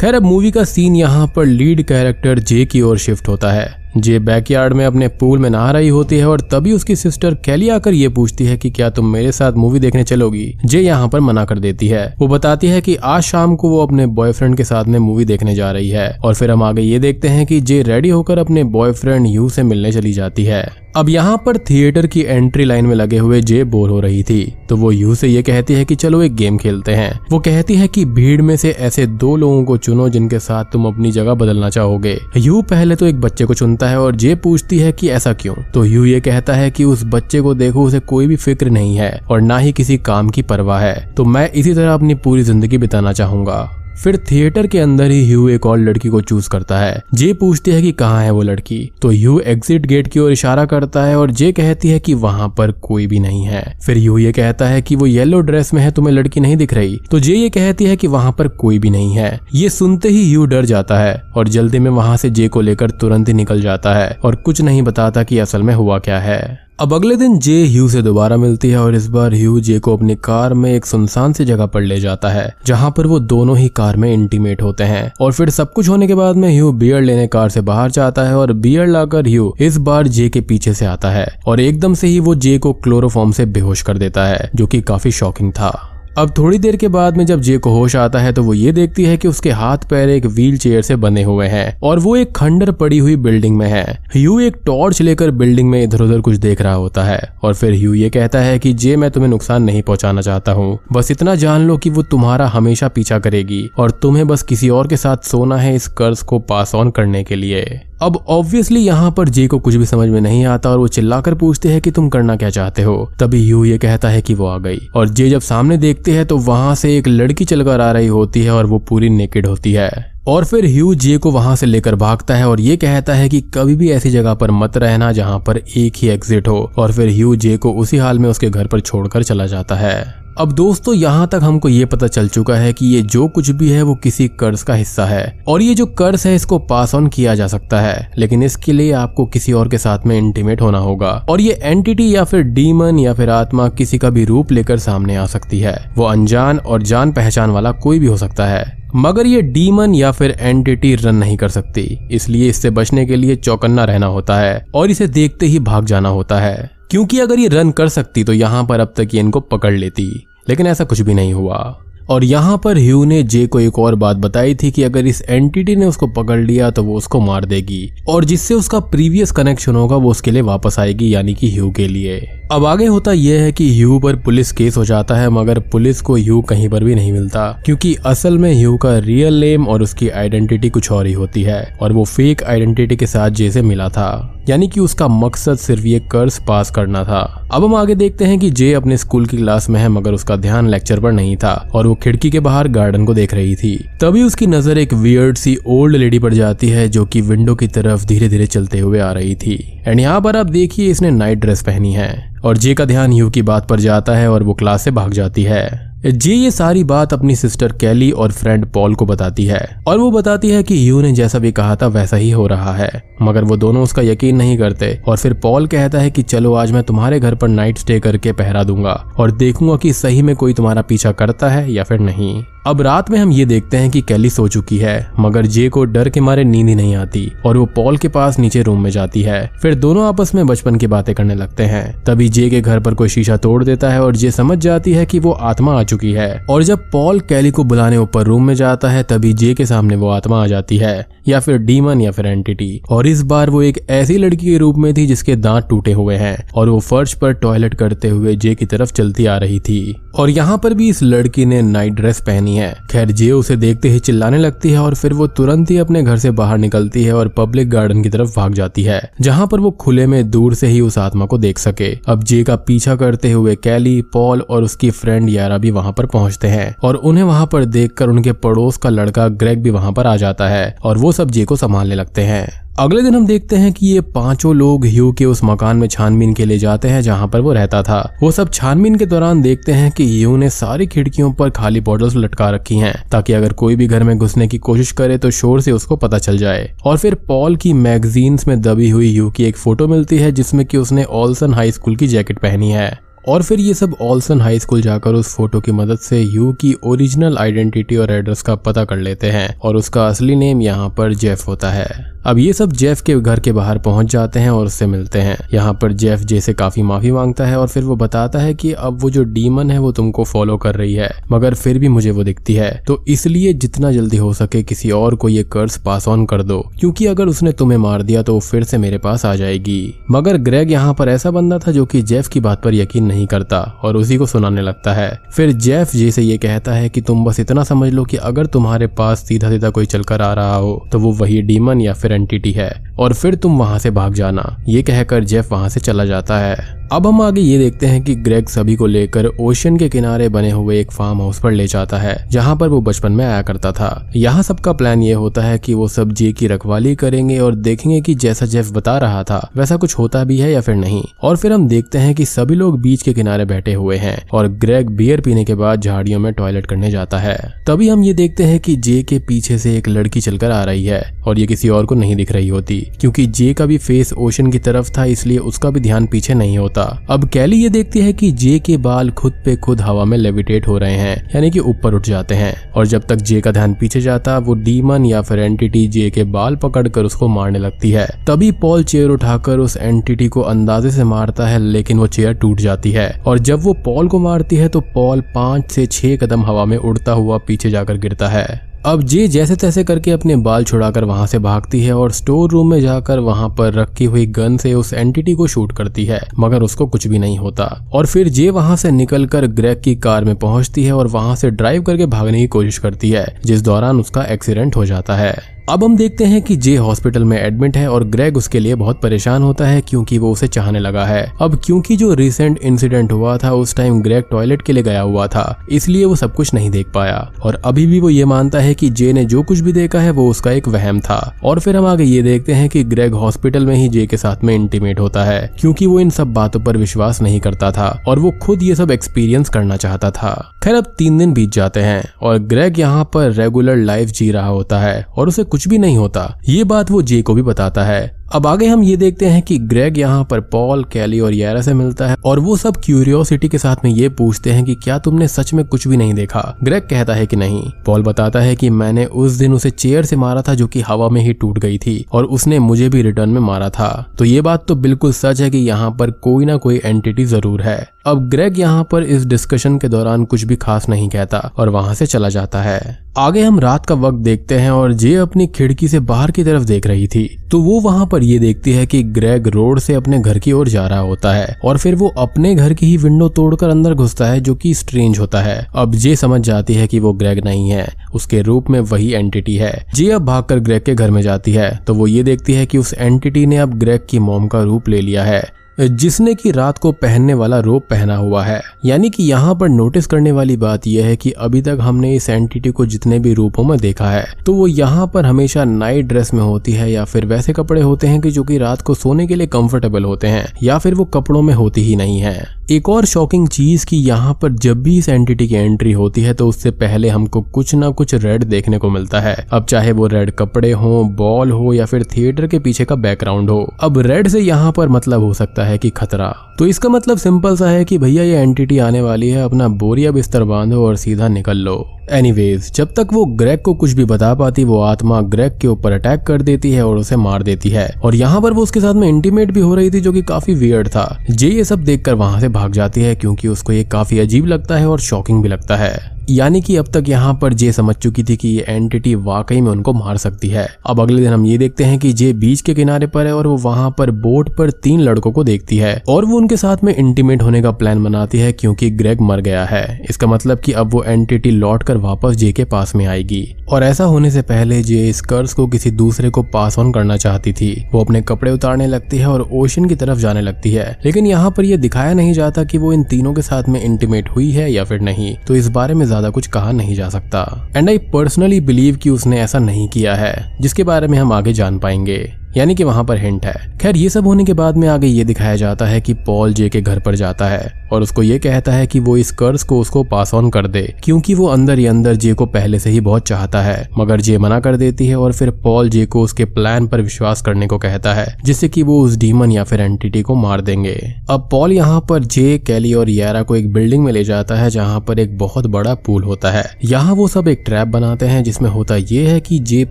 खैर, 0.00 0.14
अब 0.14 0.22
मूवी 0.22 0.50
का 0.50 0.64
सीन 0.64 0.96
यहाँ 0.96 1.32
पर 1.36 1.46
लीड 1.46 1.82
कैरेक्टर 1.82 2.38
जे 2.38 2.64
की 2.64 2.82
ओर 2.82 2.98
शिफ्ट 2.98 3.28
होता 3.28 3.52
है। 3.52 3.85
जे 3.96 4.18
बैकयार्ड 4.18 4.74
में 4.74 4.84
अपने 4.84 5.08
पूल 5.10 5.38
में 5.38 5.48
नहा 5.50 5.70
रही 5.70 5.88
होती 5.88 6.16
है 6.16 6.28
और 6.28 6.40
तभी 6.52 6.72
उसकी 6.72 6.96
सिस्टर 6.96 7.34
कैली 7.44 7.68
आकर 7.68 7.94
ये 7.94 8.08
पूछती 8.08 8.44
है 8.44 8.56
कि 8.56 8.70
क्या 8.70 8.90
तुम 8.90 9.06
मेरे 9.06 9.32
साथ 9.32 9.52
मूवी 9.52 9.80
देखने 9.80 10.04
चलोगी? 10.04 10.46
जे 10.64 10.80
यहाँ 10.80 11.08
पर 11.08 11.20
मना 11.20 11.44
कर 11.44 11.58
देती 11.58 11.88
है। 11.88 12.14
वो 12.18 12.28
बताती 12.28 12.66
है 12.66 12.80
कि 12.80 12.94
आज 12.96 13.22
शाम 13.22 13.56
को 13.56 13.68
वो 13.68 13.82
अपने 13.82 14.06
बॉयफ्रेंड 14.06 14.56
के 14.56 14.64
साथ 14.64 14.84
में 14.84 14.98
मूवी 14.98 15.24
देखने 15.24 15.54
जा 15.54 15.70
रही 15.72 15.88
है 15.88 16.08
और 16.24 16.34
फिर 16.34 16.50
हम 16.50 16.62
आगे 16.62 16.82
ये 16.82 16.98
देखते 16.98 17.28
हैं 17.28 17.46
कि 17.46 17.60
जे 17.60 17.82
रेडी 17.82 18.08
होकर 18.08 18.38
अपने 18.38 18.64
बॉयफ्रेंड 18.64 19.26
यू 19.26 19.48
से 19.48 19.62
मिलने 19.62 19.92
चली 19.92 20.12
जाती 20.12 20.44
है। 20.44 20.64
अब 20.96 21.08
यहाँ 21.08 21.36
पर 21.36 21.56
थिएटर 21.60 22.06
की 22.06 22.20
एंट्री 22.20 22.64
लाइन 22.64 22.86
में 22.86 22.94
लगे 22.94 23.18
हुए 23.18 23.40
जे 23.40 23.62
बोर 23.64 23.90
हो 23.90 23.98
रही 24.00 24.22
थी 24.22 24.42
तो 24.68 24.76
वो 24.76 24.90
यू 24.92 25.14
से 25.14 25.28
ये 25.28 25.42
कहती 25.42 25.74
है 25.74 25.84
कि 25.84 25.94
चलो 25.94 26.20
एक 26.22 26.34
गेम 26.36 26.56
खेलते 26.58 26.92
हैं। 26.92 27.18
वो 27.30 27.38
कहती 27.38 27.74
है 27.74 27.88
कि 27.88 28.04
भीड़ 28.04 28.40
में 28.42 28.56
से 28.56 28.70
ऐसे 28.70 29.06
दो 29.06 29.34
लोगों 29.36 29.64
को 29.64 29.76
चुनो 29.76 30.08
जिनके 30.08 30.38
साथ 30.38 30.64
तुम 30.64 30.86
अपनी 30.86 31.10
जगह 31.12 31.34
बदलना 31.34 31.70
चाहोगे। 31.70 32.16
यू 32.36 32.62
पहले 32.62 32.96
तो 32.96 33.06
एक 33.06 33.20
बच्चे 33.20 33.44
को 33.44 33.54
चुनता 33.54 33.85
है 33.88 34.00
और 34.00 34.16
जे 34.16 34.34
पूछती 34.34 34.78
है 34.78 34.92
कि 34.92 35.08
ऐसा 35.08 35.32
क्यों? 35.32 35.54
तो 35.74 35.84
यू 35.84 36.04
ये 36.04 36.20
कहता 36.20 36.52
है 36.52 36.70
कि 36.70 36.84
उस 36.84 37.04
बच्चे 37.04 37.40
को 37.40 37.54
देखो, 37.54 37.84
उसे 37.84 38.00
कोई 38.00 38.26
भी 38.26 38.36
फ़िक्र 38.36 38.70
नहीं 38.70 38.96
है 38.96 39.20
और 39.30 39.40
ना 39.40 39.58
ही 39.58 39.72
किसी 39.72 39.98
काम 39.98 40.28
की 40.28 40.42
परवाह 40.42 40.80
है। 40.80 41.14
तो 41.14 41.24
मैं 41.24 41.50
इसी 41.50 41.74
तरह 41.74 41.94
अपनी 41.94 42.14
पूरी 42.14 42.42
ज़िंदगी 42.42 42.78
बिताना 42.78 43.12
चाहूँगा। 43.12 43.82
फिर 44.02 44.16
थिएटर 44.30 44.66
के 44.66 44.78
अंदर 44.78 45.10
ही 45.10 45.24
ह्यू 45.26 45.48
एक 45.48 45.66
और 45.66 45.78
लड़की 45.78 46.08
को 46.08 46.20
चूज़ 46.20 46.48
करता 46.48 46.78
है। 46.78 47.02
जे 47.14 47.32
पूछती 47.32 47.70
है 47.70 47.82
कि 47.82 47.92
कहाँ 47.92 48.22
है 48.22 48.30
वो 48.30 48.42
लड़की। 48.42 48.90
तो 49.02 49.10
ह्यू 49.10 49.38
एग्जिट 49.40 49.86
गेट 49.86 50.08
की 50.08 50.20
ओर 50.20 50.32
इशारा 50.32 50.64
करता 50.64 51.04
है 51.04 51.16
और 51.18 51.30
जे 51.30 51.52
कहती 51.52 51.88
है 51.88 51.98
कि 51.98 52.14
वहाँ 52.14 52.48
पर 52.58 52.72
कोई 52.72 53.06
भी 53.06 53.18
नहीं 53.18 53.44
है। 53.44 53.64
फिर 53.86 53.96
ह्यू 53.96 54.18
ये 54.18 54.32
कहता 54.32 54.68
है 54.68 54.82
कि 54.82 54.96
वो 54.96 55.06
येलो 55.06 55.40
ड्रेस 55.40 55.74
में 55.74 55.82
है, 55.82 55.90
तुम्हें 55.90 56.14
लड़की 56.14 56.40
नहीं 56.40 56.56
दिख 56.56 56.74
रही। 56.74 56.98
तो 57.10 57.20
जे 57.20 57.34
ये 57.34 57.48
कहती 57.50 57.84
है 57.84 57.96
कि 57.96 58.06
वहाँ 58.06 58.32
पर 58.32 58.48
कोई 58.48 58.78
भी 58.78 58.90
नहीं 58.90 59.14
है। 59.14 59.40
ये 59.54 59.68
सुनते 59.68 60.08
ही 60.08 60.28
ह्यू 60.28 60.46
डर 60.46 60.64
जाता 60.64 60.98
है 60.98 61.22
और 61.36 61.48
जल्दी 61.48 61.78
में 61.78 61.90
वहाँ 61.90 62.16
से 62.16 62.30
जे 62.30 62.48
को 62.48 62.60
लेकर 62.60 62.90
तुरंत 62.90 63.28
ही 63.28 63.34
निकल 63.34 63.60
जाता 63.60 63.94
है 63.94 64.16
और 64.24 64.34
कुछ 64.34 64.60
नहीं 64.60 64.82
बताता 64.82 65.22
कि 65.22 65.38
असल 65.38 65.62
में 65.62 65.74
हुआ 65.74 65.98
क्या 65.98 66.18
है। 66.18 66.65
अब 66.78 66.92
अगले 66.94 67.16
दिन 67.16 67.38
जे 67.38 67.52
ह्यू 67.64 67.88
से 67.88 68.00
दोबारा 68.02 68.36
मिलती 68.36 68.70
है 68.70 68.78
और 68.78 68.94
इस 68.94 69.06
बार 69.08 69.34
ह्यू 69.34 69.60
जे 69.60 69.78
को 69.78 69.96
अपनी 69.96 70.14
कार 70.14 70.54
में 70.54 70.70
एक 70.74 70.86
सुनसान 70.86 71.32
सी 71.32 71.44
जगह 71.44 71.66
पर 71.66 71.80
ले 71.80 71.98
जाता 72.00 72.28
है, 72.28 72.54
जहाँ 72.66 72.90
पर 72.90 73.06
वो 73.06 73.18
दोनों 73.20 73.56
ही 73.58 73.68
कार 73.68 73.96
में 73.96 74.14
इंटीमेट 74.14 74.62
होते 74.62 74.84
हैं। 74.84 75.12
और 75.20 75.32
फिर 75.32 75.50
सब 75.50 75.72
कुछ 75.72 75.88
होने 75.88 76.06
के 76.06 76.14
बाद 76.14 76.36
में 76.36 76.48
ह्यू 76.48 76.72
बियर 76.72 77.02
लेने 77.02 77.26
कार 77.26 77.48
से 77.48 77.60
बाहर 77.60 77.90
जाता 77.90 78.24
है 78.24 78.36
और 78.36 78.52
बियर 78.52 78.86
लाकर 78.86 79.26
ह्यू 79.26 79.54
इस 79.60 79.76
बार 79.78 80.08
जे 80.08 80.28
के 80.28 80.40
पीछे 80.40 80.74
से 80.74 80.86
आता 80.86 81.10
है। 81.10 81.26
और 81.46 81.60
एकदम 81.60 81.94
से 81.94 82.06
ही 82.06 82.20
वो 82.20 82.34
जे 82.34 82.58
को 82.58 82.72
क्लोरोफॉर्म 82.72 83.32
से 83.32 83.46
बेहोश 83.46 83.82
कर 83.82 83.98
देता 83.98 84.26
है, 84.26 84.50
जो 84.54 84.66
की 84.66 84.80
काफ़ी 84.80 85.10
शॉकिंग 85.10 85.52
था। 85.52 85.95
अब 86.18 86.30
थोड़ी 86.38 86.58
देर 86.58 86.76
के 86.76 86.88
बाद 86.88 87.16
में 87.16 87.24
जब 87.26 87.40
जे 87.40 87.56
को 87.58 87.70
होश 87.70 87.94
आता 87.96 88.18
है 88.18 88.32
तो 88.32 88.42
वो 88.42 88.54
ये 88.54 88.72
देखती 88.72 89.04
है 89.04 89.16
कि 89.16 89.28
उसके 89.28 89.50
हाथ 89.50 89.78
पैर 89.90 90.08
एक 90.08 90.26
व्हील 90.26 90.56
चेयर 90.58 90.82
से 90.82 90.96
बने 90.96 91.22
हुए 91.22 91.46
हैं 91.46 91.78
और 91.82 91.98
वो 91.98 92.14
एक 92.16 92.30
खंडर 92.32 92.70
पड़ी 92.72 92.98
हुई 92.98 93.16
बिल्डिंग 93.16 93.56
में 93.56 93.66
है। 93.66 93.84
ह्यू 94.14 94.38
एक 94.40 94.56
टॉर्च 94.66 95.00
लेकर 95.02 95.30
बिल्डिंग 95.30 95.68
में 95.70 95.82
इधर 95.82 96.02
उधर 96.02 96.20
कुछ 96.20 96.36
देख 96.36 96.60
रहा 96.60 96.72
होता 96.72 97.04
है 97.04 97.20
और 97.42 97.54
फिर 97.54 97.72
ह्यू 97.72 97.92
ये 97.94 98.10
कहता 98.10 98.38
है 98.38 98.58
कि, 98.58 98.72
जे, 98.72 98.96
मैं 98.96 99.10
तुम्हें 99.10 99.30
नुकसान 99.30 99.62
नहीं 99.62 99.82
पहुंचाना 99.82 100.20
चाहता 100.20 100.52
हूँ। 100.52 100.78
बस 100.92 101.10
इतना 101.10 101.34
जान 101.34 101.66
लो 101.66 101.76
कि 101.76 101.90
वो 101.90 102.02
तुम्हारा 102.02 102.46
हमेशा 102.46 102.88
पीछा 102.88 103.18
करेगी 103.18 103.68
और 103.78 103.90
तुम्हें 103.90 104.26
बस 104.26 104.42
किसी 104.42 104.68
और 104.68 104.88
के 104.88 104.96
साथ 104.96 105.16
सोना 105.16 105.56
है 105.56 105.74
इस 105.74 105.88
कर्ज 105.88 106.22
को 106.22 106.38
पास 106.38 106.74
ऑन 106.74 106.90
करने 106.90 107.24
के 107.24 107.36
लिए। 107.36 107.80
अब 108.02 108.16
ऑब्वियसली 108.28 108.80
यहाँ 108.80 109.10
पर 109.10 109.28
जे 109.28 109.46
को 109.46 109.58
कुछ 109.58 109.74
भी 109.74 109.86
समझ 109.86 110.08
में 110.08 110.20
नहीं 110.20 110.44
आता 110.46 110.70
और 110.70 110.78
वो 110.78 110.88
चिल्लाकर 110.88 111.34
पूछते 111.34 111.68
हैं 111.68 111.80
कि 111.80 111.90
तुम 111.90 112.08
करना 112.08 112.36
क्या 112.36 112.50
चाहते 112.50 112.82
हो। 112.82 113.12
तभी 113.20 113.40
यू 113.40 113.64
ये 113.64 113.78
कहता 113.78 114.08
है 114.08 114.22
कि 114.22 114.34
वो 114.34 114.46
आ 114.46 114.58
गई। 114.58 114.78
और 114.96 115.08
जे 115.08 115.28
जब 115.30 115.40
सामने 115.40 115.76
देखते 115.76 116.12
हैं 116.12 116.26
तो 116.26 116.36
वहाँ 116.38 116.74
से 116.74 116.96
एक 116.98 117.08
लड़की 117.08 117.44
चलकर 117.44 117.80
आ 117.80 117.90
रही 117.92 118.06
होती 118.06 118.42
है 118.42 118.50
और 118.50 118.66
वो 118.66 118.78
पूरी 118.78 119.08
नेकेड 119.08 119.46
होती 119.46 119.72
है। 119.72 119.90
और 120.28 120.44
फिर 120.44 120.64
ह्यू 120.64 120.94
जे 120.94 121.16
को 121.18 121.30
वहाँ 121.30 121.56
से 121.56 121.66
लेकर 121.66 121.94
भागता 121.94 122.34
है 122.34 122.48
और 122.48 122.60
ये 122.60 122.76
कहता 122.76 123.14
है 123.14 123.28
कि 123.28 123.40
कभी 123.54 123.76
भी 123.76 123.90
ऐसी 123.90 124.10
जगह 124.10 124.34
पर 124.34 124.50
मत 124.50 124.76
रहना 124.76 125.12
जहाँ 125.12 125.38
पर 125.38 125.56
एक 125.56 125.96
ही 125.96 126.08
एग्जिट 126.08 126.48
हो। 126.48 126.72
और 126.78 126.92
फिर 126.92 127.08
ह्यू 127.08 127.36
जे 127.36 127.56
को 127.56 127.72
उसी 127.72 127.96
हाल 127.96 128.18
में 128.18 128.28
उसके 128.30 128.50
घर 128.50 128.66
पर 128.66 128.80
छोड़कर 128.80 129.22
चला 129.22 129.46
जाता 129.46 129.74
है। 129.74 130.25
अब 130.38 130.52
दोस्तों, 130.52 130.94
यहाँ 130.94 131.26
तक 131.26 131.40
हमको 131.42 131.68
ये 131.68 131.84
पता 131.84 132.06
चल 132.06 132.28
चुका 132.28 132.54
है 132.54 132.72
कि 132.72 132.86
ये 132.86 133.02
जो 133.02 133.28
कुछ 133.28 133.50
भी 133.50 133.70
है, 133.70 133.82
वो 133.82 133.94
किसी 133.94 134.28
कर्ज 134.28 134.62
का 134.62 134.74
हिस्सा 134.74 135.04
है। 135.04 135.44
और 135.48 135.62
ये 135.62 135.74
जो 135.74 135.86
कर्ज 135.86 136.26
है, 136.26 136.34
इसको 136.34 136.58
पास 136.58 136.94
ऑन 136.94 137.06
किया 137.06 137.34
जा 137.34 137.46
सकता 137.46 137.80
है। 137.80 138.10
लेकिन 138.18 138.42
इसके 138.42 138.72
लिए 138.72 138.92
आपको 138.92 139.26
किसी 139.26 139.52
और 139.52 139.68
के 139.68 139.78
साथ 139.78 139.98
में 140.06 140.18
इंटीमेट 140.18 140.62
होना 140.62 140.78
होगा। 140.78 141.26
और 141.28 141.40
ये 141.40 141.60
एंटिटी 141.62 142.14
या 142.14 142.24
फिर 142.24 142.42
डीमन 142.42 142.98
या 142.98 143.14
फिर 143.14 143.30
आत्मा 143.30 143.68
किसी 143.68 143.98
का 143.98 144.10
भी 144.10 144.24
रूप 144.24 144.52
लेकर 144.52 144.78
सामने 144.78 145.16
आ 145.16 145.26
सकती 145.26 145.60
है। 145.60 145.90
वो 145.96 146.04
अनजान 146.04 146.58
और 146.58 146.82
जान 146.82 147.12
पहचान 147.12 147.50
वाला 147.50 147.72
कोई 147.72 147.98
भी 147.98 148.06
हो 148.06 148.16
सकता 148.16 148.46
है। 148.46 148.86
मगर 148.96 149.26
ये 149.26 149.42
डीमन 149.42 149.94
या 149.94 150.12
फिर 150.12 150.36
एंटिटी 150.40 150.94
रन 150.94 151.14
नहीं 151.14 151.36
कर 151.36 151.48
सकती। 151.48 152.08
इसलिए 152.10 152.48
इससे 152.48 152.70
बचने 152.70 153.06
के 153.06 153.16
लिए 153.16 153.36
चौकन्ना 153.36 153.84
रहना 153.84 154.06
होता 154.06 154.36
है। 154.36 154.66
और 154.74 154.90
इसे 154.90 155.06
देखते 155.06 155.46
ही 155.46 155.58
भाग 155.58 155.84
जाना 155.84 156.08
होता 156.08 156.40
है। 156.40 156.75
क्योंकि 156.90 157.18
अगर 157.20 157.38
ये 157.38 157.48
रन 157.48 157.70
कर 157.70 157.88
सकती 157.88 158.24
तो 158.24 158.32
यहाँ 158.32 158.64
पर 158.64 158.80
अब 158.80 158.92
तक 158.96 159.14
ये 159.14 159.20
इनको 159.20 159.40
पकड़ 159.42 159.72
लेती, 159.72 160.12
लेकिन 160.48 160.66
ऐसा 160.66 160.84
कुछ 160.84 161.00
भी 161.00 161.14
नहीं 161.14 161.32
हुआ। 161.34 161.76
और 162.10 162.24
यहाँ 162.24 162.56
पर 162.64 162.78
ह्यू 162.78 163.04
ने 163.04 163.22
जे 163.22 163.46
को 163.46 163.60
एक 163.60 163.78
और 163.78 163.94
बात 163.94 164.16
बताई 164.16 164.54
थी 164.54 164.70
कि 164.70 164.82
अगर 164.82 165.06
इस 165.06 165.22
एंटिटी 165.22 165.74
ने 165.76 165.86
उसको 165.86 166.06
पकड़ 166.06 166.38
लिया 166.40 166.70
तो 166.70 166.82
वो 166.82 166.96
उसको 166.96 167.20
मार 167.20 167.44
देगी, 167.44 167.90
और 168.08 168.24
जिससे 168.24 168.54
उसका 168.54 168.80
प्रीवियस 168.80 169.32
कनेक्शन 169.32 169.76
होगा 169.76 169.96
वो 169.96 170.10
उसके 170.10 170.30
लिए 170.30 170.42
वापस 170.42 170.78
आएगी, 170.78 171.14
यानी 171.14 171.34
कि 171.34 171.50
ह्यू 171.50 171.70
के 171.70 171.88
लिए। 171.88 172.20
अब 172.52 172.64
आगे 172.64 172.86
होता 172.86 173.12
यह 173.12 173.42
है 173.42 173.52
कि 173.52 173.68
ह्यू 173.74 173.98
पर 173.98 174.16
पुलिस 174.16 174.52
केस 174.52 174.76
हो 174.76 174.84
जाता 174.84 175.14
है, 175.14 175.30
मगर 175.30 175.58
पुलिस 175.58 176.00
को 176.00 176.16
ह्यू 176.16 176.40
कहीं 176.40 176.68
पर 176.68 176.84
भी 176.84 176.94
नहीं 176.94 177.12
मिलता, 177.12 177.50
क्योंकि 177.64 177.94
असल 178.06 178.38
में 178.38 178.52
ह्यू 178.54 178.76
का 178.76 178.96
रियल 178.98 179.40
नेम 179.40 179.66
और 179.68 179.82
उसकी 179.82 180.08
आइडेंटिटी 180.08 180.70
कुछ 180.70 180.92
और 180.92 181.06
ही 181.06 181.12
होती 181.12 181.42
है, 181.42 181.62
और 181.82 181.92
वो 181.92 182.04
फेक 182.04 182.44
आइडेंटिटी 182.44 182.96
के 182.96 183.06
साथ 183.06 183.30
जे 183.30 183.50
से 183.50 183.62
मिला 183.62 183.88
था। 183.88 184.32
यानी 184.48 184.68
कि 184.68 184.80
उसका 184.80 185.08
मकसद 185.08 185.56
सिर्फ़ 185.56 185.86
ये 185.86 186.00
कर्ज 186.00 186.38
पास 186.38 186.70
करना 186.70 187.04
था। 187.04 187.48
अब 187.52 187.64
हम 187.64 187.74
आगे 187.74 187.94
देखते 187.94 188.24
हैं 188.24 188.38
कि 188.38 188.50
जे 188.50 188.72
अपने 188.74 188.96
स्कूल 188.96 189.26
की 189.26 189.36
क्लास 189.36 189.70
में 189.70 189.80
है, 189.80 189.88
मगर 189.88 190.12
उसका 190.12 190.36
ध्यान 190.36 190.68
लेक्चर 190.68 191.00
पर 191.00 191.12
नहीं 191.12 191.36
था, 191.36 191.70
और 191.74 191.86
वो 191.86 191.94
खिड़की 191.94 192.30
के 192.30 192.40
बाहर 192.40 192.68
गार्डन 192.68 193.04
को 193.04 193.14
देख 193.14 193.34
रही 193.34 193.56
थी। 193.56 193.88
तभी 194.00 194.22
उसकी 194.22 194.46
नज़र 194.46 194.78
एक 194.78 194.92
वियर्ड 194.92 195.36
सी 195.36 195.56
ओल्ड 195.66 195.96
लेडी 195.96 196.18
पर 196.18 196.32
जाती 196.32 196.68
है, 196.68 196.88
जो 196.88 197.04
कि 197.04 197.20
विंडो 197.20 197.54
की 197.54 197.66
तरफ़ 197.66 198.06
धीरे 198.06 198.28
धीरे 198.28 198.46
चलते 198.46 198.78
हुए 198.78 198.98
आ 198.98 199.12
रही 199.12 199.34
थी। 199.34 199.82
एंड 199.86 200.00
यहाँ 200.00 200.20
पर 200.20 200.36
आप 200.36 200.46
देखिए, 200.46 200.90
इसने 200.90 201.10
नाइट 201.10 201.38
ड्रेस 201.38 201.62
पहनी 201.62 201.92
है, 201.92 202.34
और 202.44 202.56
जे 202.56 202.74
का 202.74 202.84
ध्यान 202.84 203.12
यू 203.12 203.30
की 203.30 203.42
बात 203.42 203.68
पर 203.68 203.80
जाता 203.80 204.14
है, 204.14 204.30
और 204.30 204.42
वो 204.42 204.54
क्लास 204.54 204.82
से 204.82 204.90
भाग 204.90 205.12
जाती 205.12 205.42
है। 205.42 205.85
जे, 206.10 206.34
ये 206.34 206.50
सारी 206.50 206.84
बात 206.84 207.12
अपनी 207.12 207.36
सिस्टर 207.36 207.72
कैली 207.72 208.10
और 208.10 208.32
फ्रेंड 208.32 208.66
पॉल 208.66 208.94
को 208.94 209.06
बताती 209.06 209.44
है। 209.44 209.82
और 209.86 209.98
वो 209.98 210.10
बताती 210.10 210.50
है 210.50 210.62
कि 210.62 210.90
यू 210.90 211.02
ने 211.02 211.12
जैसा 211.12 211.38
भी 211.38 211.52
कहा 211.52 211.76
था 211.76 211.86
वैसा 211.86 212.16
ही 212.16 212.30
हो 212.30 212.46
रहा 212.46 212.74
है। 212.74 213.16
मगर 213.22 213.44
वो 213.44 213.56
दोनों 213.56 213.82
उसका 213.82 214.02
यकीन 214.02 214.36
नहीं 214.36 214.58
करते। 214.58 215.02
और 215.08 215.16
फिर 215.16 215.34
पॉल 215.34 215.66
कहता 215.66 215.98
है 215.98 216.10
कि 216.10 216.22
चलो, 216.22 216.54
आज 216.54 216.72
मैं 216.72 216.82
तुम्हारे 216.82 217.20
घर 217.20 217.34
पर 217.34 217.48
नाइट 217.48 217.78
स्टे 217.78 218.00
करके 218.00 218.32
पहरा 218.32 218.64
दूँगा। 218.64 219.12
और 219.18 219.30
देखूँगा 219.30 219.76
कि 219.76 219.92
सही 219.92 220.22
में 220.22 220.36
कोई 220.36 220.54
तुम्हारा 220.54 220.82
पीछा 220.82 221.12
करता 221.12 221.48
है 221.48 221.72
या 221.72 221.82
फिर 221.82 221.98
नहीं। 222.00 222.44
अब 222.66 222.80
रात 222.80 223.10
में 223.10 223.18
हम 223.18 223.32
ये 223.32 223.44
देखते 223.44 223.76
हैं 223.76 223.90
कि 223.90 224.00
कैली 224.00 224.30
सो 224.30 224.48
चुकी 224.48 224.78
है, 224.78 225.10
मगर 225.18 225.46
जे 225.46 225.68
को 225.68 225.84
डर 225.84 226.08
के 226.08 226.20
मारे 226.20 226.44
नींद 226.44 226.68
ही 226.68 226.74
नहीं 226.74 226.96
आती, 226.96 227.32
और 227.46 227.56
वो 227.56 227.66
पॉल 227.66 227.96
के 227.96 228.08
पास 228.08 228.38
नीचे 228.38 228.62
रूम 228.62 228.82
में 228.82 228.90
जाती 228.90 229.22
है। 229.22 229.50
फिर 229.62 229.74
दोनों 229.74 230.06
आपस 230.06 230.34
में 230.34 230.46
बचपन 230.46 230.76
की 230.76 230.86
बातें 230.86 231.14
करने 231.14 231.34
लगते 231.34 231.62
हैं। 231.62 232.04
तभी 232.04 232.28
जे 232.28 232.50
के 232.50 232.60
घर 232.60 232.80
पर 232.80 232.94
कोई 232.94 233.08
शीशा 233.08 233.36
तोड़ 233.36 233.64
देता 233.64 233.90
है, 233.90 234.02
और 234.02 234.16
जे 234.16 234.30
समझ 234.30 234.58
जाती 234.58 234.92
है 234.92 235.06
कि 235.06 235.18
वो 235.18 235.30
आत्मा 235.30 235.80
आ 235.80 235.82
चुकी 235.82 236.12
है। 236.12 236.46
और 236.50 236.62
जब 236.62 236.90
पॉल 236.90 237.20
कैली 237.20 237.50
को 237.50 237.64
बुलाने 237.64 237.96
ऊपर 237.96 238.22
रूम 238.22 238.46
में 238.46 238.54
जाता 238.54 238.88
है, 238.88 239.02
तभी 239.02 239.32
जे 239.32 239.54
के 239.54 239.66
सामने 239.66 239.96
वो 239.96 240.08
आत्मा 240.08 240.44
आ 240.44 240.46
जाती 240.46 240.76
है, 240.76 241.06
या 241.28 241.40
फिर 241.40 241.58
डीमन, 241.58 242.00
या 242.00 242.10
फिर 242.10 242.26
एंटिटी। 242.26 242.82
और 242.90 243.06
इस 243.06 243.22
बार 243.22 243.50
वो 243.50 243.62
एक 243.62 243.86
ऐसी 243.90 244.16
लड़की 244.16 244.46
के 244.46 244.58
रूप 244.58 244.76
में 244.76 244.94
थी 244.94 245.06
जिसके 245.06 245.36
दांत 245.36 245.66
टूटे 245.70 245.92
हुए 245.92 246.16
हैं, 246.16 246.48
और 246.54 246.68
वो 246.68 246.80
फर्श 246.80 247.14
पर 247.14 247.32
टॉयलेट 247.32 247.74
करते 247.74 248.08
हुए 248.08 248.36
जे 248.36 248.54
की 248.54 248.66
तरफ़ 248.66 248.92
चलती 248.92 249.26
आ 249.26 249.36
रही 249.36 249.60
थी। 249.60 250.02
और 250.18 250.30
यहाँ 250.30 250.58
पर 250.58 250.74
भी 250.74 250.88
इस 250.88 251.02
लड़की 251.02 251.46
ने 251.46 251.62
नाइट 251.62 251.92
ड्रेस 251.92 252.20
पहनी 252.20 252.55
है। 252.56 252.72
खैर, 252.90 253.10
जे 253.10 253.30
उसे 253.32 253.56
देखते 253.56 253.88
ही 253.88 253.98
चिल्लाने 253.98 254.38
लगती 254.38 254.70
है 254.70 254.78
और 254.78 254.94
फिर 254.94 255.12
वो 255.12 255.26
तुरंत 255.28 255.70
ही 255.70 255.78
अपने 255.78 256.02
घर 256.02 256.18
से 256.18 256.30
बाहर 256.32 256.58
निकलती 256.58 257.04
है 257.04 257.12
और 257.12 257.28
पब्लिक 257.28 257.70
गार्डन 257.70 258.02
की 258.02 258.08
तरफ़ 258.08 258.34
भाग 258.36 258.54
जाती 258.54 258.82
है, 258.82 259.00
जहाँ 259.20 259.46
पर 259.46 259.60
वो 259.60 259.70
खुले 259.70 260.06
में 260.06 260.30
दूर 260.30 260.54
से 260.54 260.66
ही 260.66 260.80
उस 260.80 260.98
आत्मा 260.98 261.26
को 261.26 261.38
देख 261.38 261.58
सके। 261.58 261.92
अब 262.08 262.22
जे 262.22 262.42
का 262.44 262.56
पीछा 262.58 262.96
करते 262.96 263.30
हुए 263.32 263.56
कैली, 263.56 264.00
पॉल 264.02 264.40
और 264.40 264.62
उसकी 264.62 264.90
फ्रेंड 264.90 265.30
यारा 265.30 265.58
भी 265.58 265.70
वहाँ 265.70 265.92
पर 265.92 266.06
पहुँचते 266.06 266.48
हैं 266.48 266.74
और 266.82 266.94
उन्हें 266.96 267.24
वहाँ 267.24 267.46
पर 267.46 267.64
देखकर 267.66 268.08
उनके 268.08 268.32
पड़ोस 268.32 268.76
का 268.76 268.90
लड़का 268.90 269.28
ग्रेग 269.28 269.62
भी 269.62 269.70
वहाँ 269.70 269.92
पर 269.92 270.06
आ 270.06 270.16
जाता 270.16 270.48
है 270.48 270.76
और 270.82 270.98
वो 270.98 271.12
सब 271.12 271.30
जे 271.30 271.44
को 271.44 271.56
संभालने 271.56 271.94
लगते 271.94 272.22
हैं। 272.22 272.65
अगले 272.78 273.02
दिन 273.02 273.14
हम 273.14 273.26
देखते 273.26 273.56
हैं 273.56 273.72
कि 273.72 273.86
ये 273.86 274.00
पाँचों 274.14 274.54
लोग 274.54 274.84
ह्यू 274.86 275.12
के 275.12 275.24
उस 275.24 275.40
मकान 275.44 275.76
में 275.76 275.86
छानबीन 275.88 276.32
के 276.34 276.44
लिए 276.44 276.58
जाते 276.58 276.88
हैं 276.88 277.00
जहाँ 277.02 277.28
पर 277.28 277.40
वो 277.40 277.52
रहता 277.52 277.82
था। 277.82 278.00
वो 278.22 278.30
सब 278.30 278.50
छानबीन 278.52 278.94
के 278.94 279.06
दौरान 279.06 279.40
देखते 279.42 279.72
हैं 279.72 279.90
कि 279.90 280.06
ह्यू 280.08 280.36
ने 280.36 280.50
सारी 280.50 280.86
खिड़कियों 280.86 281.32
पर 281.32 281.50
खाली 281.50 281.80
बॉटल्स 281.80 282.16
लटका 282.16 282.50
रखी 282.50 282.76
हैं, 282.76 282.94
ताकि 283.12 283.32
अगर 283.32 283.52
कोई 283.52 283.76
भी 283.76 283.86
घर 283.86 284.02
में 284.02 284.16
घुसने 284.18 284.48
की 284.48 284.58
कोशिश 284.58 284.92
करे 284.92 285.18
तो 285.18 285.30
शोर 285.30 285.60
से 285.60 285.72
उसको 285.72 285.96
पता 285.96 286.18
चल 286.18 286.38
जाए। 286.38 286.70
और 286.84 286.98
फिर 286.98 287.14
पॉल 287.28 287.56
की 287.56 287.72
मैगजीन्स 287.72 288.46
में 288.48 288.60
दबी 288.60 288.90
हुई 288.90 289.10
ह्यू 289.12 289.30
की 289.30 289.44
एक 289.44 289.56
फ़ोटो 289.56 289.86
मिलती 289.88 290.18
है 290.18 290.30
जिसमें 290.32 290.64
की 290.66 290.76
उसने 290.76 291.04
ऑल्सन 291.04 291.54
हाई 291.54 291.72
स्कूल 291.72 291.96
की 291.96 292.06
जैकेट 292.06 292.38
पहनी 292.38 292.70
है। 292.70 293.05
और 293.28 293.42
फिर 293.42 293.60
ये 293.60 293.74
सब 293.74 293.94
ऑल्सन 294.00 294.40
हाई 294.40 294.58
स्कूल 294.58 294.82
जाकर 294.82 295.14
उस 295.14 295.34
फ़ोटो 295.36 295.60
की 295.60 295.72
मदद 295.72 295.98
से 295.98 296.20
यू 296.20 296.52
की 296.52 296.74
ओरिजिनल 296.84 297.38
आइडेंटिटी 297.38 297.96
और 297.96 298.10
एड्रेस 298.12 298.42
का 298.42 298.54
पता 298.56 298.84
कर 298.84 298.96
लेते 298.96 299.30
हैं 299.30 299.48
और 299.58 299.76
उसका 299.76 300.06
असली 300.08 300.36
नेम 300.36 300.60
यहाँ 300.62 300.88
पर 300.88 301.14
जेफ 301.14 301.46
होता 301.48 301.70
है। 301.70 302.14
अब 302.26 302.38
ये 302.38 302.52
सब 302.52 302.72
जेफ 302.72 303.00
के 303.00 303.14
घर 303.14 303.40
के 303.40 303.52
बाहर 303.52 303.78
पहुँच 303.78 304.06
जाते 304.06 304.40
हैं 304.40 304.50
और 304.50 304.66
उससे 304.66 304.86
मिलते 304.86 305.18
हैं। 305.18 305.36
यहाँ 305.52 305.72
पर 305.72 305.92
जेफ 305.92 306.20
जैसे 306.20 306.52
काफ़ी 306.54 306.82
माफ़ी 306.82 307.10
माँगता 307.12 307.46
है 307.46 307.58
और 307.58 307.68
फिर 307.68 307.82
वो 307.82 307.96
बताता 307.96 308.38
है 308.38 308.54
कि 308.54 308.72
अब 308.72 308.98
वो 309.02 309.10
जो 309.10 309.22
डीमन 309.24 309.70
है 309.70 309.78
वो 309.78 309.92
तुमको 309.92 310.24
फॉलो 310.24 310.56
कर 310.56 310.74
रही 310.74 310.94
है, 310.94 311.10
मगर 311.32 311.54
फिर 311.54 311.78
भी 311.78 311.88
मुझे 311.88 312.10
वो 312.10 312.24
दिखती 312.24 312.54
है। 312.54 312.70
तो 312.86 313.02
इसलिए 313.08 313.52
जितना 313.54 313.92
जल्दी 313.92 314.16
हो 314.16 314.32
सके 314.34 314.62
किसी 314.62 314.90
और 314.90 315.14
को 315.14 315.28
ये 315.28 315.44
कर्ज 315.44 315.76
पास 315.76 316.08
ऑन 316.08 316.24
कर 316.26 316.42
दो, 316.42 316.60
क्योंकि 316.80 317.06
अगर 317.06 317.26
उसने 317.26 317.52
तुम्हें 317.52 317.78
मार 317.78 318.02
दिया 318.02 318.22
तो 318.22 318.34
वो 318.34 318.40
फिर 318.40 318.64
से 318.64 318.78
मेरे 318.78 318.98
पास 318.98 319.24
आ 319.26 319.34
जाएगी। 319.34 319.94
मगर 320.10 320.36
ग्रेग 320.38 320.72
यहाँ 320.72 320.94
पर 320.94 321.08
ऐसा 321.08 321.30
बंदा 321.30 321.58
था 321.58 321.72
जो 321.72 321.84
की 321.86 322.02
जेफ 322.02 322.28
की 322.28 322.40
बात 322.40 322.62
पर 322.62 322.74
यकीन 322.74 323.04
नहीं 323.06 323.15
करता 323.26 323.60
और 323.82 323.96
उसी 323.96 324.16
को 324.16 324.26
सुनाने 324.26 324.62
लगता 324.62 324.92
है। 324.92 325.08
फिर 325.32 325.52
जेफ 325.52 325.92
जे 325.92 326.10
से 326.10 326.22
ये 326.22 326.36
कहता 326.38 326.72
है 326.72 326.88
कि 326.88 327.00
तुम 327.00 327.24
बस 327.24 327.40
इतना 327.40 327.64
समझ 327.64 327.92
लो 327.92 328.04
कि 328.04 328.16
अगर 328.16 328.46
तुम्हारे 328.46 328.86
पास 328.86 329.24
सीधा 329.24 329.50
सीधा 329.50 329.70
कोई 329.70 329.86
चलकर 329.86 330.22
आ 330.22 330.32
रहा 330.32 330.54
हो 330.54 330.88
तो 330.92 330.98
वो 330.98 331.12
वही 331.12 331.40
डीमन 331.42 331.80
या 331.80 331.92
फिर 331.92 332.12
एंटिटी 332.12 332.52
है। 332.52 332.70
और 332.98 333.12
फिर 333.12 333.34
तुम 333.34 333.58
वहाँ 333.58 333.78
से 333.78 333.90
भाग 333.90 334.14
जाना। 334.14 334.56
ये 334.68 334.82
कहकर 334.82 335.24
जेफ 335.24 335.52
वहाँ 335.52 335.68
से 335.68 335.80
चला 335.80 336.04
जाता 336.04 336.38
है। 336.38 336.88
अब 336.92 337.06
हम 337.06 337.20
आगे 337.22 337.40
ये 337.40 337.58
देखते 337.58 337.86
हैं 337.86 338.02
कि 338.02 338.14
ग्रेग 338.14 338.48
सभी 338.48 338.74
को 338.76 338.86
लेकर 338.86 339.26
ओशन 339.26 339.76
के 339.76 339.88
किनारे 339.88 340.28
बने 340.28 340.50
हुए 340.50 340.80
एक 340.80 340.92
फार्म 340.92 341.20
हाउस 341.20 341.40
पर 341.40 341.50
ले 341.50 341.66
जाता 341.66 341.98
है, 341.98 342.16
जहाँ 342.30 342.56
पर 342.56 342.68
वो 342.68 342.80
बचपन 342.80 343.12
में 343.12 343.24
आया 343.24 343.42
करता 343.42 343.72
था। 343.72 344.10
यहाँ 344.16 344.42
सबका 344.42 344.72
प्लान 344.72 345.02
ये 345.02 345.12
होता 345.12 345.42
है 345.42 345.58
कि 345.58 345.74
वो 345.74 345.88
सब 345.88 346.12
जे 346.12 346.32
की 346.32 346.46
रखवाली 346.46 346.94
करेंगे 346.94 347.38
और 347.38 347.54
देखेंगे 347.54 348.00
कि 348.00 348.14
जैसा 348.14 348.46
जेफ 348.46 348.70
बता 348.72 348.96
रहा 348.98 349.22
था, 349.22 349.50
वैसा 349.56 349.76
कुछ 349.76 349.98
होता 349.98 350.24
भी 350.24 350.38
है 350.38 350.52
या 350.52 350.60
फिर 350.60 350.74
नहीं। 350.74 351.02
और 351.22 351.36
फिर 351.36 351.52
हम 351.52 351.68
देखते 351.68 351.98
हैं 351.98 352.14
कि 352.14 352.24
सभी 352.24 352.54
लोग 352.54 352.80
बीच 352.80 353.02
के 353.06 353.12
किनारे 353.12 353.44
बैठे 353.44 353.72
हुए 353.74 353.96
हैं 353.96 354.16
और 354.28 354.48
ग्रेग 354.58 354.90
बियर 354.92 355.20
पीने 355.20 355.44
के 355.44 355.54
बाद 355.54 355.80
झाड़ियों 355.80 356.18
में 356.18 356.32
टॉयलेट 356.32 356.66
करने 356.66 356.90
जाता 356.90 357.18
है। 357.18 357.36
तभी 357.66 357.88
हम 357.88 358.04
ये 358.04 358.12
देखते 358.14 358.44
हैं 358.44 358.58
कि 358.60 358.76
जे 358.78 359.02
के 359.02 359.18
पीछे 359.18 359.58
से 359.58 359.76
एक 359.76 359.88
लड़की 359.88 360.20
चलकर 360.20 360.50
आ 360.50 360.62
रही 360.64 360.84
है 360.84 361.02
और 361.26 361.38
ये 361.38 361.46
किसी 361.46 361.68
और 361.68 361.86
को 361.86 361.94
नहीं 361.94 362.16
दिख 362.16 362.32
रही 362.32 362.48
होती, 362.48 362.80
क्योंकि 363.00 363.26
जे 363.28 363.52
का 363.54 363.66
भी 363.66 363.78
फेस 363.78 364.12
ओशन 364.12 364.50
की 364.50 364.58
तरफ़ 364.58 364.90
था, 364.98 365.04
इसलिए 365.04 365.38
उसका 365.38 365.70
भी 365.70 365.80
ध्यान 365.80 366.06
पीछे 366.06 366.34
नहीं 366.34 366.58
होता। 366.58 366.82
अब 367.10 367.28
कैली 367.28 367.56
ये 367.56 367.68
देखती 367.68 368.00
है 368.00 368.12
कि 368.12 368.30
जे 368.32 368.58
के 368.58 368.76
बाल 368.78 369.10
खुद 369.10 369.32
पे 369.44 369.56
खुद 369.56 369.80
हवा 369.80 370.04
में 370.04 370.16
लेविटेट 370.18 370.68
हो 370.68 370.78
रहे 370.78 370.94
हैं, 370.94 371.16
यानी 371.34 371.50
कि 371.50 371.58
ऊपर 371.58 371.94
उठ 371.94 372.06
जाते 372.06 372.34
हैं। 372.34 372.54
और 372.72 372.86
जब 372.86 373.06
तक 373.06 373.16
जे 373.16 373.40
का 373.40 373.50
ध्यान 373.50 373.74
पीछे 373.74 374.00
जाता, 374.00 374.36
वो 374.38 374.54
डीमन 374.54 375.04
या 375.04 375.20
फिर 375.22 375.38
एंटिटी 375.38 375.86
जे 375.88 376.10
के 376.10 376.24
बाल 376.24 376.56
पकड़कर 376.56 377.04
उसको 377.04 377.28
मारने 377.28 377.58
लगती 377.58 377.90
है। 377.90 378.06
तभी 378.26 378.50
पॉल 378.52 378.84
चेयर 378.84 379.08
उठाकर 379.08 379.58
उस 379.58 379.76
एंटिटी 379.76 380.28
को 380.28 380.40
अंदाजे 380.40 380.90
से 380.90 381.04
मारता 381.04 381.46
है, 381.46 381.58
लेकिन 381.58 381.98
वो 381.98 382.06
चेयर 382.06 382.32
टूट 382.32 382.60
जाती 382.86 382.92
है। 382.92 383.22
और 383.26 383.38
जब 383.38 383.62
वो 383.62 383.72
पॉल 383.84 384.08
को 384.08 384.18
मारती 384.18 384.56
है 384.56 384.68
तो 384.68 384.80
पॉल 384.94 385.20
पाँच 385.34 385.70
से 385.70 385.86
छह 385.86 386.16
कदम 386.16 386.42
हवा 386.42 386.64
में 386.64 386.76
उड़ता 386.76 387.12
हुआ 387.12 387.38
पीछे 387.38 387.70
जाकर 387.70 387.98
गिरता 387.98 388.28
है। 388.28 388.64
अब 388.86 389.02
जे 389.02 389.26
जैसे 389.28 389.54
तैसे 389.56 389.82
करके 389.84 390.10
अपने 390.10 390.34
बाल 390.36 390.64
छुड़ाकर 390.64 391.04
वहाँ 391.04 391.26
से 391.26 391.38
भागती 391.38 391.80
है 391.82 391.92
और 391.92 392.12
स्टोर 392.12 392.50
रूम 392.50 392.70
में 392.70 392.80
जाकर 392.80 393.18
वहाँ 393.18 393.48
पर 393.48 393.72
रखी 393.72 394.04
हुई 394.04 394.26
गन 394.26 394.56
से 394.56 394.74
उस 394.74 394.92
एंटिटी 394.92 395.34
को 395.34 395.46
शूट 395.46 395.72
करती 395.72 396.04
है, 396.04 396.20
मगर 396.38 396.62
उसको 396.62 396.86
कुछ 396.86 397.06
भी 397.06 397.18
नहीं 397.18 397.38
होता। 397.38 397.64
और 397.92 398.06
फिर 398.06 398.28
जे 398.28 398.48
वहाँ 398.50 398.76
से 398.76 398.90
निकलकर 398.90 399.46
ग्रेग 399.46 399.82
की 399.82 399.94
कार 399.96 400.24
में 400.24 400.34
पहुँचती 400.36 400.84
है 400.84 400.92
और 400.92 401.06
वहाँ 401.06 401.34
से 401.36 401.50
ड्राइव 401.50 401.82
करके 401.82 402.06
भागने 402.06 402.40
की 402.40 402.46
कोशिश 402.46 402.78
करती 402.78 403.10
है, 403.10 403.26
जिस 403.44 403.62
दौरान 403.62 404.00
उसका 404.00 404.24
एक्सीडेंट 404.24 404.76
हो 404.76 404.84
जाता 404.86 405.16
है। 405.16 405.55
अब 405.68 405.84
हम 405.84 405.96
देखते 405.96 406.24
हैं 406.24 406.40
कि 406.42 406.54
जे 406.56 406.74
हॉस्पिटल 406.76 407.24
में 407.24 407.36
एडमिट 407.38 407.76
है 407.76 407.88
और 407.90 408.04
ग्रेग 408.04 408.36
उसके 408.36 408.58
लिए 408.60 408.74
बहुत 408.74 409.00
परेशान 409.02 409.42
होता 409.42 409.66
है 409.66 409.80
क्योंकि 409.80 410.18
वो 410.18 410.30
उसे 410.32 410.48
चाहने 410.48 410.78
लगा 410.78 411.04
है। 411.04 411.32
अब 411.40 411.58
क्योंकि 411.64 411.96
जो 411.96 412.12
रिसेंट 412.14 412.58
इंसिडेंट 412.58 413.12
हुआ 413.12 413.36
था, 413.38 413.52
उस 413.52 413.74
टाइम 413.76 414.00
ग्रेग 414.02 414.24
टॉयलेट 414.30 414.62
के 414.62 414.72
लिए 414.72 414.82
गया 414.82 415.00
हुआ 415.00 415.26
था, 415.26 415.66
इसलिए 415.70 416.04
वो 416.04 416.16
सब 416.16 416.34
कुछ 416.34 416.52
नहीं 416.54 416.70
देख 416.70 416.92
पाया। 416.94 417.16
और 417.44 417.60
अभी 417.64 417.86
भी 417.86 417.98
वो 418.00 418.10
ये 418.10 418.24
मानता 418.24 418.58
है 418.58 418.74
कि 418.74 418.90
जे 418.90 419.12
ने 419.12 419.24
जो 419.24 419.42
कुछ 419.42 419.60
भी 419.60 419.72
देखा 419.72 420.00
है, 420.00 420.10
वो 420.10 420.28
उसका 420.30 420.50
एक 420.50 420.68
वहम 420.68 421.00
था। 421.00 421.18
और 421.44 421.60
फिर 421.60 421.76
हम 421.76 421.86
आगे 421.86 422.04
ये 422.04 422.22
देखते 422.22 422.52
हैं 422.52 422.68
कि 422.68 422.84
ग्रेग 422.84 423.14
हॉस्पिटल 423.14 423.66
में 423.66 423.74
ही 423.76 423.88
जे 423.88 424.06
के 424.06 424.16
साथ 424.16 424.44
में 424.44 424.54
इंटीमेट 424.54 425.00
होता 425.00 425.24
है, 425.24 425.50
क्योंकि 425.60 425.86
वो 425.86 425.98
इन 426.00 426.10
सब 426.10 426.32
बातों 426.32 426.60
पर 426.60 426.76
विश्वास 426.76 427.20
नहीं 427.22 427.40
करता 427.40 427.72
था 427.72 427.88
और 428.08 428.18
वो 428.18 428.32
खुद 428.42 428.62
ये 428.62 428.74
सब 428.74 428.90
एक्सपीरियंस 428.90 429.48
करना 429.48 429.76
चाहता 429.76 430.10
था। 430.10 430.34
खैर, 430.64 430.74
अब 430.74 430.94
तीन 430.98 431.18
दिन 431.18 431.32
बीत 431.32 431.50
जाते 431.50 431.80
हैं 431.80 432.02
और 432.22 432.38
ग्रेग 432.38 432.78
यहाँ 432.78 433.04
पर 433.14 433.30
रेगुलर 433.32 433.76
लाइफ 433.76 434.08
जी 434.10 434.30
रहा 434.30 434.46
होता 434.46 434.78
है 434.78 435.04
और 435.16 435.28
उसे 435.28 435.44
कुछ 435.56 435.68
भी 435.68 435.78
नहीं 435.78 435.96
होता। 435.96 436.40
ये 436.48 436.64
बात 436.64 436.90
वो 436.90 437.02
जे 437.02 437.22
को 437.22 437.34
भी 437.34 437.42
बताता 437.42 437.84
है। 437.84 438.25
अब 438.26 438.46
आगे 438.46 438.66
हम 438.66 438.82
ये 438.82 438.96
देखते 438.96 439.26
हैं 439.26 439.42
कि 439.42 439.56
ग्रेग 439.58 439.98
यहाँ 439.98 440.24
पर 440.30 440.40
पॉल, 440.42 440.82
कैली 440.84 441.18
और 441.20 441.34
यारा 441.34 441.60
से 441.62 441.74
मिलता 441.74 442.06
है 442.08 442.16
और 442.24 442.38
वो 442.40 442.56
सब 442.56 442.76
क्यूरियोसिटी 442.84 443.48
के 443.48 443.58
साथ 443.58 443.84
में 443.84 443.90
ये 443.90 444.08
पूछते 444.10 444.52
हैं 444.52 444.64
कि 444.64 444.74
क्या 444.74 444.98
तुमने 444.98 445.28
सच 445.28 445.52
में 445.54 445.64
कुछ 445.64 445.86
भी 445.88 445.96
नहीं 445.96 446.14
देखा? 446.14 446.42
ग्रेग 446.62 446.82
कहता 446.82 447.14
है 447.14 447.26
कि 447.26 447.36
नहीं। 447.36 447.62
पॉल 447.86 448.02
बताता 448.02 448.40
है 448.40 448.56
कि 448.56 448.70
मैंने 448.70 449.04
उस 449.06 449.32
दिन 449.32 449.52
उसे 449.52 449.70
चेयर 449.70 450.04
से 450.04 450.16
मारा 450.16 450.42
था 450.42 450.54
जो 450.54 450.66
कि 450.66 450.80
हवा 450.80 451.08
में 451.08 451.20
ही 451.22 451.32
टूट 451.32 451.58
गई 451.58 451.78
थी 451.78 452.04
और 452.12 452.24
उसने 452.26 452.58
मुझे 452.58 452.88
भी 452.88 453.02
रिटर्न 453.02 453.28
में 453.28 453.40
मारा 453.40 453.70
था। 453.70 453.90
तो 454.18 454.24
ये 454.24 454.40
बात 454.40 454.66
तो 454.68 454.74
बिल्कुल 454.76 455.12
सच 455.12 455.40
है 455.40 455.50
कि 455.50 455.58
यहाँ 455.58 455.90
पर 455.90 456.10
कोई 456.10 456.44
ना 456.44 456.56
कोई 456.56 456.80
एंटिटी 456.84 457.24
ज़रूर 457.24 457.62
है। 457.62 457.84
अब 458.06 458.28
ग्रेग 458.30 458.58
यहाँ 458.58 458.86
पर 458.92 459.02
इस 459.02 459.24
डिस्कशन 459.26 459.78
के 459.78 459.88
दौरान 459.88 460.24
कुछ 460.24 460.42
भी 460.42 460.56
खास 460.56 460.88
नहीं 460.88 461.08
कहता 461.08 461.38
और 461.56 461.68
वहाँ 461.68 461.94
से 461.94 462.06
चला 462.06 462.28
जाता 462.28 462.60
है। 462.62 463.06
आगे 463.18 463.42
हम 463.42 463.58
रात 463.60 463.86
का 463.86 463.94
वक्त 463.94 464.18
देखते 464.18 464.54
हैं 464.54 464.70
और 464.70 464.92
जे 464.92 465.14
अपनी 465.16 465.46
खिड़की 465.46 465.88
से 465.88 466.00
बाहर 466.00 466.30
की 466.30 466.44
तरफ़ 466.44 466.64
देख 466.64 466.86
रही 466.86 467.06
थी। 467.06 467.26
तो 467.50 467.60
वो 467.60 467.80
वहाँ 467.80 468.06
पर 468.06 468.15
ये 468.22 468.38
देखती 468.38 468.72
है 468.72 468.86
कि 468.86 469.02
ग्रेग 469.02 469.46
रोड 469.48 469.78
से 469.78 469.94
अपने 469.94 470.18
घर 470.18 470.38
की 470.38 470.52
ओर 470.52 470.68
जा 470.68 470.86
रहा 470.86 470.98
होता 470.98 471.32
है 471.32 471.56
और 471.64 471.78
फिर 471.78 471.94
वो 471.94 472.08
अपने 472.18 472.54
घर 472.54 472.74
की 472.74 472.86
ही 472.86 472.96
विंडो 472.96 473.28
तोड़कर 473.28 473.68
अंदर 473.68 473.94
घुसता 473.94 474.26
है, 474.26 474.40
जो 474.40 474.54
कि 474.54 474.74
स्ट्रेंज 474.74 475.18
होता 475.18 475.40
है। 475.40 475.66
अब 475.74 475.94
जे 475.94 476.14
समझ 476.16 476.40
जाती 476.40 476.74
है 476.74 476.86
कि 476.86 476.98
वो 476.98 477.12
ग्रेग 477.12 477.44
नहीं 477.44 477.70
है। 477.70 477.86
उसके 478.14 478.40
रूप 478.42 478.70
में 478.70 478.80
वही 478.80 479.12
एंटिटी 479.12 479.56
है। 479.56 479.86
जे, 479.94 480.10
अब 480.10 480.24
भागकर 480.24 480.58
ग्रेग 480.58 480.82
के 480.82 480.94
घर 480.94 481.10
में 481.10 481.20
जाती 481.22 481.52
है 481.52 481.74
तो 481.86 481.94
वो 481.94 482.06
ये 482.06 482.22
देखती 482.22 482.52
है 482.52 482.66
कि 482.66 482.78
उस 482.78 482.94
एंटिटी 482.94 483.46
ने 483.46 483.56
अब 483.56 483.74
ग्रेग 483.74 484.00
की 484.10 484.18
मोम 484.18 484.46
का 484.46 484.62
रूप 484.62 484.88
ले 484.88 485.00
लिया 485.00 485.24
है। 485.24 485.44
जिसने 485.78 486.34
की 486.34 486.50
रात 486.50 486.78
को 486.78 486.92
पहनने 486.94 487.34
वाला 487.34 487.58
रोप 487.60 487.86
पहना 487.90 488.16
हुआ 488.16 488.44
है। 488.44 488.60
यानी 488.84 489.10
कि 489.10 489.22
यहाँ 489.22 489.54
पर 489.54 489.68
नोटिस 489.68 490.06
करने 490.06 490.32
वाली 490.32 490.56
बात 490.56 490.86
यह 490.86 491.06
है 491.06 491.16
कि 491.16 491.30
अभी 491.30 491.62
तक 491.62 491.78
हमने 491.80 492.14
इस 492.16 492.28
एंटिटी 492.30 492.70
को 492.70 492.86
जितने 492.86 493.18
भी 493.18 493.34
रूपों 493.34 493.64
में 493.64 493.78
देखा 493.78 494.10
है 494.10 494.24
तो 494.46 494.54
वो 494.54 494.66
यहाँ 494.66 495.06
पर 495.06 495.26
हमेशा 495.26 495.64
नाइट 495.64 496.06
ड्रेस 496.06 496.34
में 496.34 496.42
होती 496.42 496.72
है 496.72 496.90
या 496.92 497.04
फिर 497.04 497.26
वैसे 497.26 497.52
कपड़े 497.52 497.80
होते 497.80 498.06
हैं 498.06 498.20
कि 498.20 498.30
जो 498.30 498.44
कि 498.44 498.58
रात 498.58 498.82
को 498.82 498.94
सोने 498.94 499.26
के 499.26 499.34
लिए 499.34 499.46
कंफर्टेबल 499.46 500.04
होते 500.04 500.26
हैं, 500.26 500.46
या 500.62 500.78
फिर 500.78 500.94
वो 500.94 501.04
कपड़ों 501.04 501.42
में 501.42 501.54
होती 501.54 501.82
ही 501.82 501.96
नहीं 501.96 502.18
है। 502.18 502.55
एक 502.66 502.88
और 502.88 503.04
शॉकिंग 503.04 503.46
चीज़ 503.48 503.84
कि 503.86 503.96
यहाँ 503.96 504.32
पर 504.42 504.52
जब 504.52 504.82
भी 504.82 504.96
इस 504.98 505.08
एंटिटी 505.08 505.46
की 505.48 505.54
एंट्री 505.54 505.92
होती 505.92 506.22
है 506.22 506.32
तो 506.34 506.46
उससे 506.48 506.70
पहले 506.70 507.08
हमको 507.08 507.42
कुछ 507.42 507.74
ना 507.74 507.90
कुछ 507.90 508.14
रेड 508.14 508.44
देखने 508.44 508.78
को 508.78 508.88
मिलता 508.90 509.20
है। 509.20 509.34
अब 509.52 509.64
चाहे 509.64 509.92
वो 509.92 510.06
रेड 510.06 510.30
कपड़े 510.30 510.72
हो 510.72 511.04
बॉल 511.18 511.50
हो 511.50 511.72
या 511.72 511.86
फिर 511.86 512.04
थिएटर 512.16 512.46
के 512.46 512.58
पीछे 512.58 512.84
का 512.84 512.94
बैकग्राउंड 512.96 513.50
हो, 513.50 513.62
अब 513.80 513.98
रेड 513.98 514.28
से 514.28 514.40
यहाँ 514.40 514.72
पर 514.72 514.88
मतलब 514.88 515.22
हो 515.22 515.32
सकता 515.34 515.64
है 515.64 515.78
कि 515.78 515.90
खतरा। 515.90 516.34
तो 516.58 516.66
इसका 516.66 516.88
मतलब 516.88 517.18
सिंपल 517.18 517.56
सा 517.56 517.68
है 517.68 517.84
कि 517.84 517.98
भैया 517.98 518.22
ये 518.22 518.40
एंटिटी 518.40 518.78
आने 518.78 519.00
वाली 519.00 519.28
है, 519.28 519.44
अपना 519.44 519.68
बोरिया 519.68 520.10
बिस्तर 520.10 520.44
बांधो 520.44 520.86
और 520.86 520.96
सीधा 520.96 521.28
निकल 521.28 521.56
लो। 521.58 521.84
एनीवेज 522.12 522.72
जब 522.74 522.92
तक 522.94 523.08
वो 523.12 523.24
ग्रेग 523.24 523.60
को 523.60 523.74
कुछ 523.74 523.92
भी 523.92 524.04
बता 524.04 524.34
पाती, 524.34 524.64
वो 524.64 524.80
आत्मा 524.80 525.20
ग्रेग 525.20 525.58
के 525.60 525.68
ऊपर 525.68 525.92
अटैक 525.92 526.22
कर 526.22 526.42
देती 526.42 526.72
है 526.72 526.86
और 526.86 526.96
उसे 526.96 527.16
मार 527.16 527.42
देती 527.42 527.68
है। 527.68 527.88
और 528.04 528.14
यहाँ 528.14 528.40
पर 528.40 528.52
वो 528.52 528.62
उसके 528.62 528.80
साथ 528.80 528.94
में 528.94 529.08
इंटीमेट 529.08 529.50
भी 529.50 529.60
हो 529.60 529.74
रही 529.74 529.90
थी, 529.90 530.00
जो 530.00 530.12
कि 530.12 530.22
काफ़ी 530.22 530.54
वियर्ड 530.54 530.88
था। 530.88 531.24
जे 531.30 531.48
ये 531.48 531.64
सब 531.64 531.84
देखकर 531.84 532.14
वहाँ 532.14 532.40
से 532.40 532.48
भाग 532.48 532.72
जाती 532.72 533.02
है, 533.02 533.14
क्योंकि 533.14 533.48
उसको 533.48 533.72
ये 533.72 533.84
काफ़ी 533.84 534.18
अजीब 534.18 534.46
लगता 534.46 534.76
है 534.76 534.88
और 534.88 535.00
शॉकिंग 535.00 535.42
भी 535.42 535.48
लगता 535.48 535.76
है। 535.76 536.15
यानी 536.30 536.60
कि 536.60 536.76
अब 536.76 536.86
तक 536.86 537.04
यहाँ 537.08 537.32
पर 537.34 537.52
जे 537.52 537.70
समझ 537.72 537.94
चुकी 537.94 538.22
थी 538.24 538.36
कि 538.36 538.48
ये 538.48 538.64
एंटिटी 538.68 539.14
वाकई 539.14 539.60
में 539.60 539.70
उनको 539.70 539.92
मार 539.92 540.16
सकती 540.16 540.48
है। 540.48 540.66
अब 540.86 541.00
अगले 541.00 541.22
दिन 541.22 541.32
हम 541.32 541.44
ये 541.46 541.58
देखते 541.58 541.84
हैं 541.84 541.98
कि 541.98 542.12
जे 542.12 542.32
बीच 542.32 542.60
के 542.60 542.74
किनारे 542.74 543.06
पर 543.06 543.26
है 543.26 543.34
और 543.34 543.46
वो 543.46 543.56
वहाँ 543.56 543.90
पर 543.98 544.10
बोट 544.10 544.48
पर 544.56 544.70
तीन 544.70 545.00
लड़कों 545.00 545.32
को 545.32 545.44
देखती 545.44 545.76
है 545.78 546.02
और 546.08 546.24
वो 546.24 546.36
उनके 546.36 546.56
साथ 546.56 546.84
में 546.84 546.94
इंटीमेट 546.94 547.42
होने 547.42 547.62
का 547.62 547.70
प्लान 547.70 548.02
बनाती 548.04 548.38
है 548.38 548.52
क्योंकि 548.52 548.90
ग्रेग 548.90 549.20
मर 549.20 549.40
गया 549.40 549.64
है। 549.64 550.00
इसका 550.10 550.26
मतलब 550.26 550.60
कि 550.60 550.72
अब 550.72 550.92
वो 550.92 551.02
एंटिटी 551.04 551.50
लौट 551.50 551.82
कर 551.82 551.96
वापस 551.96 552.34
जे 552.36 552.52
के 552.52 552.64
पास 552.64 552.94
में 552.94 553.06
आएगी। 553.06 553.44
और 553.68 553.84
ऐसा 553.84 554.04
होने 554.04 554.30
से 554.30 554.42
पहले 554.42 554.82
जे 554.82 555.08
इस 555.08 555.20
कर्ज 555.20 555.52
को 555.52 555.66
किसी 555.66 555.90
दूसरे 555.90 556.30
को 556.30 556.42
पास 556.42 556.78
ऑन 556.78 556.92
करना 556.92 557.16
चाहती 557.16 557.52
थी। 557.52 557.72
वो 557.92 558.00
अपने 558.00 558.22
कपड़े 558.22 558.52
उतारने 558.52 558.86
लगती 558.86 559.18
है 559.18 559.26
और 559.26 559.48
ओशन 559.52 559.84
की 559.84 559.94
तरफ़ 559.94 560.18
जाने 560.18 560.40
लगती 560.40 560.72
है। 560.72 560.98
लेकिन 561.04 561.26
यहाँ 561.26 561.50
पर 561.50 561.64
यह 561.64 561.76
दिखाया 561.76 562.14
नहीं 562.14 562.32
जाता 562.32 562.64
कि 562.64 562.78
वो 562.78 562.92
इन 562.92 563.04
तीनों 563.04 563.34
के 563.34 563.42
साथ 563.42 563.68
में 563.68 563.82
इंटीमेट 563.82 564.28
हुई 564.28 564.50
है 564.50 564.72
या 564.72 564.84
फिर 564.84 565.00
नहीं। 565.00 565.34
तो 565.48 565.54
इस 565.54 565.68
बारे 565.68 565.94
में 565.94 566.06
ज़्यादा 566.16 566.30
कुछ 566.30 566.46
कहा 566.46 566.72
नहीं 566.72 566.94
जा 566.94 567.08
सकता। 567.08 567.68
एंड 567.76 567.88
आई 567.88 567.98
पर्सनली 568.12 568.60
बिलीव 568.60 568.96
कि 568.96 569.10
उसने 569.10 569.40
ऐसा 569.40 569.58
नहीं 569.58 569.88
किया 569.88 570.14
है, 570.14 570.56
जिसके 570.60 570.84
बारे 570.84 571.08
में 571.08 571.18
हम 571.18 571.32
आगे 571.32 571.52
जान 571.52 571.78
पाएँगे। 571.78 572.18
यानी 572.56 572.74
कि 572.74 572.84
वहाँ 572.84 573.04
पर 573.04 573.18
हिंट 573.18 573.46
है। 573.46 573.54
खैर, 573.78 573.96
ये 573.96 574.08
सब 574.08 574.26
होने 574.26 574.44
के 574.44 574.52
बाद 574.54 574.76
में 574.76 574.86
आगे 574.88 575.06
ये 575.06 575.24
दिखाया 575.24 575.56
जाता 575.56 575.86
है 575.86 576.00
कि 576.00 576.14
पॉल 576.26 576.52
जे 576.54 576.68
के 576.68 576.80
घर 576.80 576.98
पर 576.98 577.14
जाता 577.14 577.48
है 577.48 577.88
और 577.92 578.02
उसको 578.02 578.22
ये 578.22 578.38
कहता 578.38 578.72
है 578.72 578.86
कि 578.86 579.00
वो 579.00 579.16
इस 579.16 579.30
कर्ज 579.32 579.62
को 579.62 579.78
उसको 579.80 580.02
पास 580.04 580.32
ऑन 580.34 580.48
कर 580.50 580.66
दे, 580.66 580.82
क्योंकि 581.04 581.34
वो 581.34 581.46
अंदर 581.46 581.78
ही 581.78 581.86
अंदर 581.86 582.14
जे 582.16 582.32
को 582.34 582.46
पहले 582.46 582.78
से 582.78 582.90
ही 582.90 583.00
बहुत 583.00 583.26
चाहता 583.28 583.62
है, 583.62 583.88
मगर 583.98 584.20
जे 584.20 584.38
मना 584.38 584.58
कर 584.60 584.76
देती 584.76 585.06
है 585.06 585.16
और 585.16 585.32
फिर 585.32 585.50
पॉल 585.62 585.90
जे 585.90 586.04
को 586.06 586.22
उसके 586.22 586.44
प्लान 586.46 586.86
पर 586.86 587.00
विश्वास 587.00 587.42
करने 587.42 587.66
को 587.66 587.78
कहता 587.78 588.14
है, 588.14 588.26
जिससे 588.44 588.68
कि 588.68 588.82
वो 588.82 589.00
उस 589.00 589.16
डीमन 589.16 589.52
या 589.52 589.64
फिर 589.64 589.80
एंटिटी 589.80 590.22
को 590.22 590.34
मार 590.34 590.60
देंगे। 590.60 590.96
अब 591.30 591.48
पॉल 591.50 591.72
यहाँ 591.72 592.00
पर 592.00 592.24
जे 592.24 592.58
कैली 592.58 592.92
और 592.94 593.10
यारा 593.10 593.42
को 593.42 593.56
एक 593.56 593.72
बिल्डिंग 593.72 594.04
में 594.04 594.12
ले 594.12 594.24
जाता 594.24 594.54
है, 594.54 594.70
जहाँ 594.70 595.00
पर 595.00 595.18
एक 595.18 595.36
बहुत 595.38 595.66
बड़ा 595.66 595.94
पूल 595.96 596.24
होता 596.24 596.50
है। 596.50 596.64
यहाँ 596.84 597.14
वो 597.14 597.28
सब 597.28 597.48
एक 597.48 597.62
ट्रैप 597.66 597.88
बनाते 597.88 598.26
हैं, 598.26 598.42
जिसमें 598.44 598.70
होता 598.70 598.96
ये 598.96 599.26
है 599.26 599.40
कि 599.40 599.58
जे 599.60 599.84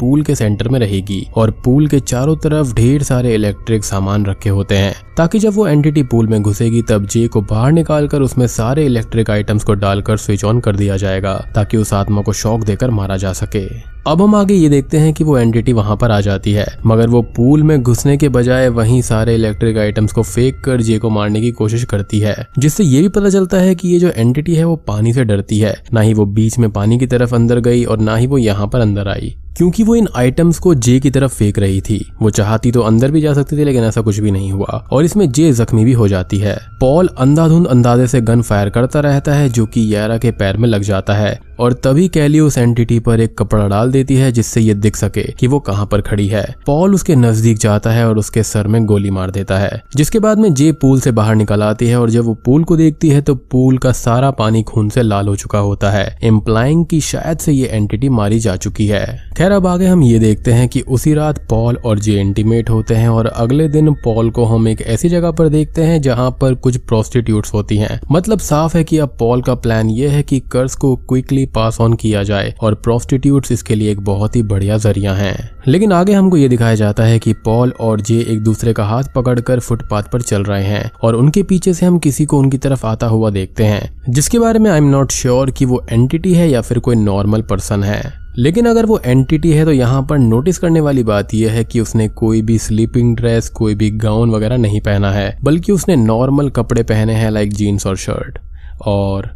पूल 0.00 0.22
के 0.22 0.34
सेंटर 0.34 0.68
में 0.68 0.78
रहेगी 0.80 1.26
और 1.36 1.50
पूल 1.64 1.88
के 1.88 2.00
चारों 2.00 2.36
तरफ़ 2.44 2.74
ढेर 2.74 3.02
सारे 3.02 3.34
इलेक्ट्रिक 3.34 3.84
सामान 3.84 4.26
रखे 4.26 4.50
होते 4.50 4.76
हैं। 4.76 4.94
ताकि 5.16 5.38
जब 5.38 5.52
वो 5.54 5.66
एंटिटी 5.66 6.02
पूल 6.02 6.26
में 6.26 6.42
घुसेगी, 6.42 6.82
तब 6.82 7.06
जे 7.06 7.28
को 7.28 7.40
बाहर 7.40 7.72
निकालकर 7.72 8.22
उसमें 8.22 8.46
सारे 8.46 8.84
इलेक्ट्रिक 8.86 9.30
आइटम्स 9.30 9.64
को 9.64 9.74
डालकर 9.74 10.16
स्विच 10.16 10.44
ऑन 10.44 10.60
कर 10.60 10.76
दिया 10.76 10.96
जाएगा, 10.96 11.34
ताकि 11.54 11.76
उस 11.76 11.92
आत्मा 11.92 12.22
को 12.22 12.32
शौक 12.32 12.64
देकर 12.64 12.90
मारा 12.90 13.16
जा 13.16 13.32
सके। 13.32 13.93
अब 14.06 14.22
हम 14.22 14.34
आगे 14.34 14.54
ये 14.54 14.68
देखते 14.68 14.98
हैं 14.98 15.12
कि 15.12 15.24
वो 15.24 15.38
एंटिटी 15.38 15.72
वहाँ 15.72 15.96
पर 15.96 16.10
आ 16.10 16.20
जाती 16.20 16.52
है। 16.52 16.66
मगर 16.86 17.08
वो 17.08 17.22
पूल 17.22 17.62
में 17.62 17.82
घुसने 17.82 18.16
के 18.16 18.28
बजाय 18.28 18.68
वहीं 18.68 19.02
सारे 19.02 19.34
इलेक्ट्रिक 19.34 19.78
आइटम्स 19.78 20.12
को 20.12 20.22
फेंक 20.22 20.64
कर 20.64 20.80
जे 20.80 20.98
को 20.98 21.10
मारने 21.10 21.40
की 21.40 21.50
कोशिश 21.50 21.84
करती 21.84 22.18
है। 22.18 22.48
जिससे 22.58 22.84
ये 22.84 23.02
भी 23.02 23.08
पता 23.08 23.30
चलता 23.30 23.56
है 23.56 23.74
कि 23.74 23.88
ये 23.88 23.98
जो 23.98 24.08
एंटिटी 24.08 24.54
है 24.54 24.64
वो 24.64 24.76
पानी 24.76 25.12
से 25.12 25.24
डरती 25.24 25.58
है। 25.58 25.82
ना 25.92 26.00
ही 26.00 26.14
वो 26.14 26.26
बीच 26.26 26.58
में 26.58 26.70
पानी 26.70 26.98
की 26.98 27.06
तरफ़ 27.06 27.34
अंदर 27.34 27.60
गई 27.60 27.84
और 27.84 27.98
ना 27.98 28.16
ही 28.16 28.26
वो 28.26 28.38
यहाँ 28.38 28.68
पर 28.68 28.80
अंदर 28.80 29.08
आई। 29.08 29.36
क्योंकि 29.56 29.82
वो 29.82 29.94
इन 29.94 30.08
आइटम्स 30.16 30.58
को 30.58 30.74
जे 30.74 31.00
की 31.00 31.10
तरफ़ 31.10 31.34
फेंक 31.34 31.58
रही 31.58 31.80
थी। 31.80 32.12
वो 32.22 32.30
चाहती 32.30 32.72
तो 32.72 32.80
अंदर 32.80 33.10
भी 33.10 33.20
जा 33.20 33.34
सकती 33.34 33.56
थी, 33.56 33.64
लेकिन 33.64 33.84
ऐसा 33.84 34.00
कुछ 34.00 34.18
भी 34.18 34.30
नहीं 34.30 34.52
हुआ। 34.52 34.88
और 34.92 35.04
इसमें 35.04 35.32
जे 35.32 35.52
जख्मी 35.52 35.84
भी 35.84 35.92
हो 35.92 36.08
जाती 36.08 36.38
है। 36.38 36.58
पॉल 36.80 37.08
अंधाधुंध 37.18 37.66
अंदाजे 37.66 38.06
से 38.06 38.20
गन 38.20 38.42
फायर 38.42 38.68
करता 38.68 39.00
रहता 39.00 39.34
है, 39.34 39.48
जो 39.48 39.66
कि 39.66 39.94
यारा 39.94 40.18
के 40.18 40.30
पैर 40.30 40.56
में 40.56 40.68
लग 40.68 40.82
जाता 40.82 41.14
है। 41.14 41.40
और 41.60 41.72
तभी 41.72 42.08
कैली 42.08 42.40
उस 42.40 42.58
एंटिटी 42.58 42.98
पर 42.98 43.20
एक 43.20 43.38
कपड़ा 43.38 43.68
डाल 43.68 43.90
देती 43.94 44.16
है 44.16 44.30
जिससे 44.32 44.60
ये 44.60 44.74
दिख 44.76 44.96
सके 44.96 45.22
कि 45.32 45.46
वो 45.46 45.60
कहाँ 45.62 45.86
पर 45.86 46.00
खड़ी 46.02 46.26
है। 46.28 46.44
पॉल 46.66 46.94
उसके 46.94 47.16
नज़दीक 47.16 47.58
जाता 47.58 47.90
है 47.90 48.06
और 48.08 48.18
उसके 48.18 48.42
सर 48.44 48.66
में 48.66 48.84
गोली 48.86 49.10
मार 49.10 49.30
देता 49.30 49.58
है, 49.58 49.82
जिसके 49.96 50.18
बाद 50.18 50.38
में 50.38 50.52
जे 50.54 50.70
पूल 50.74 51.00
से 51.00 51.12
बाहर 51.12 51.34
निकल 51.34 51.62
आती 51.62 51.86
है 51.86 52.00
और 52.00 52.10
जब 52.10 52.24
वो 52.24 52.34
पूल 52.44 52.64
को 52.64 52.76
देखती 52.76 53.08
है 53.08 53.20
तो 53.22 53.34
पूल 53.34 53.78
का 53.78 53.92
सारा 53.94 54.30
पानी 54.32 54.62
खून 54.64 54.88
से 54.88 55.02
लाल 55.02 55.28
हो 55.28 55.36
चुका 55.36 55.58
होता 55.60 55.90
है 55.90 56.16
इम्प्लाइंग 56.24 56.84
की 56.86 57.00
शायद 57.02 57.38
से 57.38 57.52
ये 57.52 57.66
एंटिटी 57.66 58.08
मारी 58.10 58.38
जा 58.38 58.56
चुकी 58.56 58.86
है। 58.86 59.04
खैर, 59.36 59.52
अब 59.52 59.66
आगे 59.66 59.86
हम 59.86 60.02
ये 60.02 60.18
देखते 60.18 60.52
हैं 60.52 60.68
कि 60.68 60.80
उसी 60.88 61.14
रात 61.14 61.38
पॉल 61.48 61.76
और 61.76 61.98
जे 61.98 62.20
इंटीमेट 62.20 62.70
होते 62.70 62.94
हैं 62.94 63.08
और 63.08 63.26
अगले 63.26 63.68
दिन 63.68 63.92
पॉल 64.04 64.30
को 64.30 64.44
हम 64.44 64.68
एक 64.68 64.82
ऐसी 64.82 65.08
जगह 65.08 65.30
पर 65.30 65.48
देखते 65.48 65.82
हैं 65.82 66.00
जहाँ 66.02 66.30
पर 66.40 66.54
कुछ 66.56 66.76
प्रोस्टिट्यूट 66.78 67.46
होती 67.54 67.76
हैं। 67.76 68.00
मतलब 68.12 68.38
साफ़ 68.40 68.76
है 68.76 68.84
कि 68.84 68.98
अब 68.98 69.16
पॉल 69.18 69.42
का 69.42 69.54
प्लान 69.56 69.90
ये 69.90 70.08
है 70.08 70.22
कि 70.22 70.40
कर्ज 70.52 70.74
को 70.74 70.94
क्विकली 70.98 71.44
पास 71.46 71.80
ऑन 71.80 71.94
किया 71.94 72.22
जाए 72.22 72.54
और 72.60 72.74
प्रोस्टिट्यूट 72.74 73.46
इसके 73.52 73.74
लिए 73.74 73.83
एक 73.84 74.00
बहुत 74.00 74.36
ही 74.36 74.42
बढ़िया 74.42 74.76
ज़रिया 74.76 75.12
है। 75.14 75.34
लेकिन 75.68 75.92
आगे 75.92 76.12
हमको 76.12 76.36
ये 76.36 76.48
दिखाया 76.48 76.74
जाता 76.74 77.04
है 77.04 77.18
कि 77.18 77.32
पॉल 77.44 77.72
और 77.80 78.00
जे 78.00 78.20
एक 78.22 78.42
दूसरे 78.42 78.72
का 78.72 78.84
हाथ 78.84 79.04
पकड़कर 79.14 79.60
फुटपाथ 79.60 80.02
पर 80.02 80.22
चल 80.22 80.44
रहे 80.44 80.64
हैं 80.64 80.90
और 81.02 81.14
उनके 81.14 81.42
पीछे 81.42 81.74
से 81.74 81.86
हम 81.86 81.98
किसी 81.98 82.24
को 82.24 82.38
उनकी 82.38 82.58
तरफ़ 82.58 82.86
आता 82.86 83.06
हुआ 83.06 83.30
देखते 83.30 83.64
हैं, 83.64 84.02
जिसके 84.08 84.38
बारे 84.38 84.58
में 84.58 84.70
आई 84.70 84.78
एम 84.78 84.88
नॉट 84.90 85.12
श्योर 85.12 85.50
कि 85.50 85.64
वो 85.64 85.84
एंटिटी 85.90 86.34
है 86.34 86.50
या 86.50 86.60
फिर 86.60 86.78
कोई 86.78 86.96
नॉर्मल 86.96 87.42
पर्सन 87.42 87.82
है। 87.82 88.02
लेकिन 88.38 88.66
अगर 88.66 88.86
वो 88.86 88.98
एंटिटी 88.98 89.50
है 89.52 89.64
तो 89.64 89.72
यहाँ 89.72 90.02
पर 90.02 90.18
नोटिस 90.18 90.58
करने 90.58 90.80
वाली 90.80 91.02
बात 91.02 91.34
यह 91.34 91.52
है 91.52 91.64
कि 91.64 91.80
उसने 91.80 92.08
कोई 92.08 92.40
भी 92.42 92.58
स्लीपिंग 92.58 93.14
ड्रेस 93.16 93.48
कोई 93.48 93.74
भी 93.74 93.90
गाउन 93.90 94.30
वगैरह 94.30 94.56
नहीं 94.56 94.80
पहना 94.80 95.10
है, 95.12 95.36
बल्कि 95.42 95.72
उसने 95.72 95.96
नॉर्मल 95.96 96.50
कपड़े 96.50 96.82
पहने 96.82 97.14
हैं 97.14 97.30
लाइक 97.30 97.52
जीन्स 97.52 97.86
और 97.86 97.96
शर्ट 97.96 98.38
और 98.86 99.30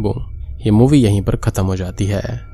वो 0.00 0.14
ये 0.64 0.70
मूवी 0.70 0.98
यहीं 0.98 1.22
पर 1.22 1.36
खत्म 1.36 1.64
हो 1.64 1.76
जाती 1.76 2.06
है। 2.06 2.49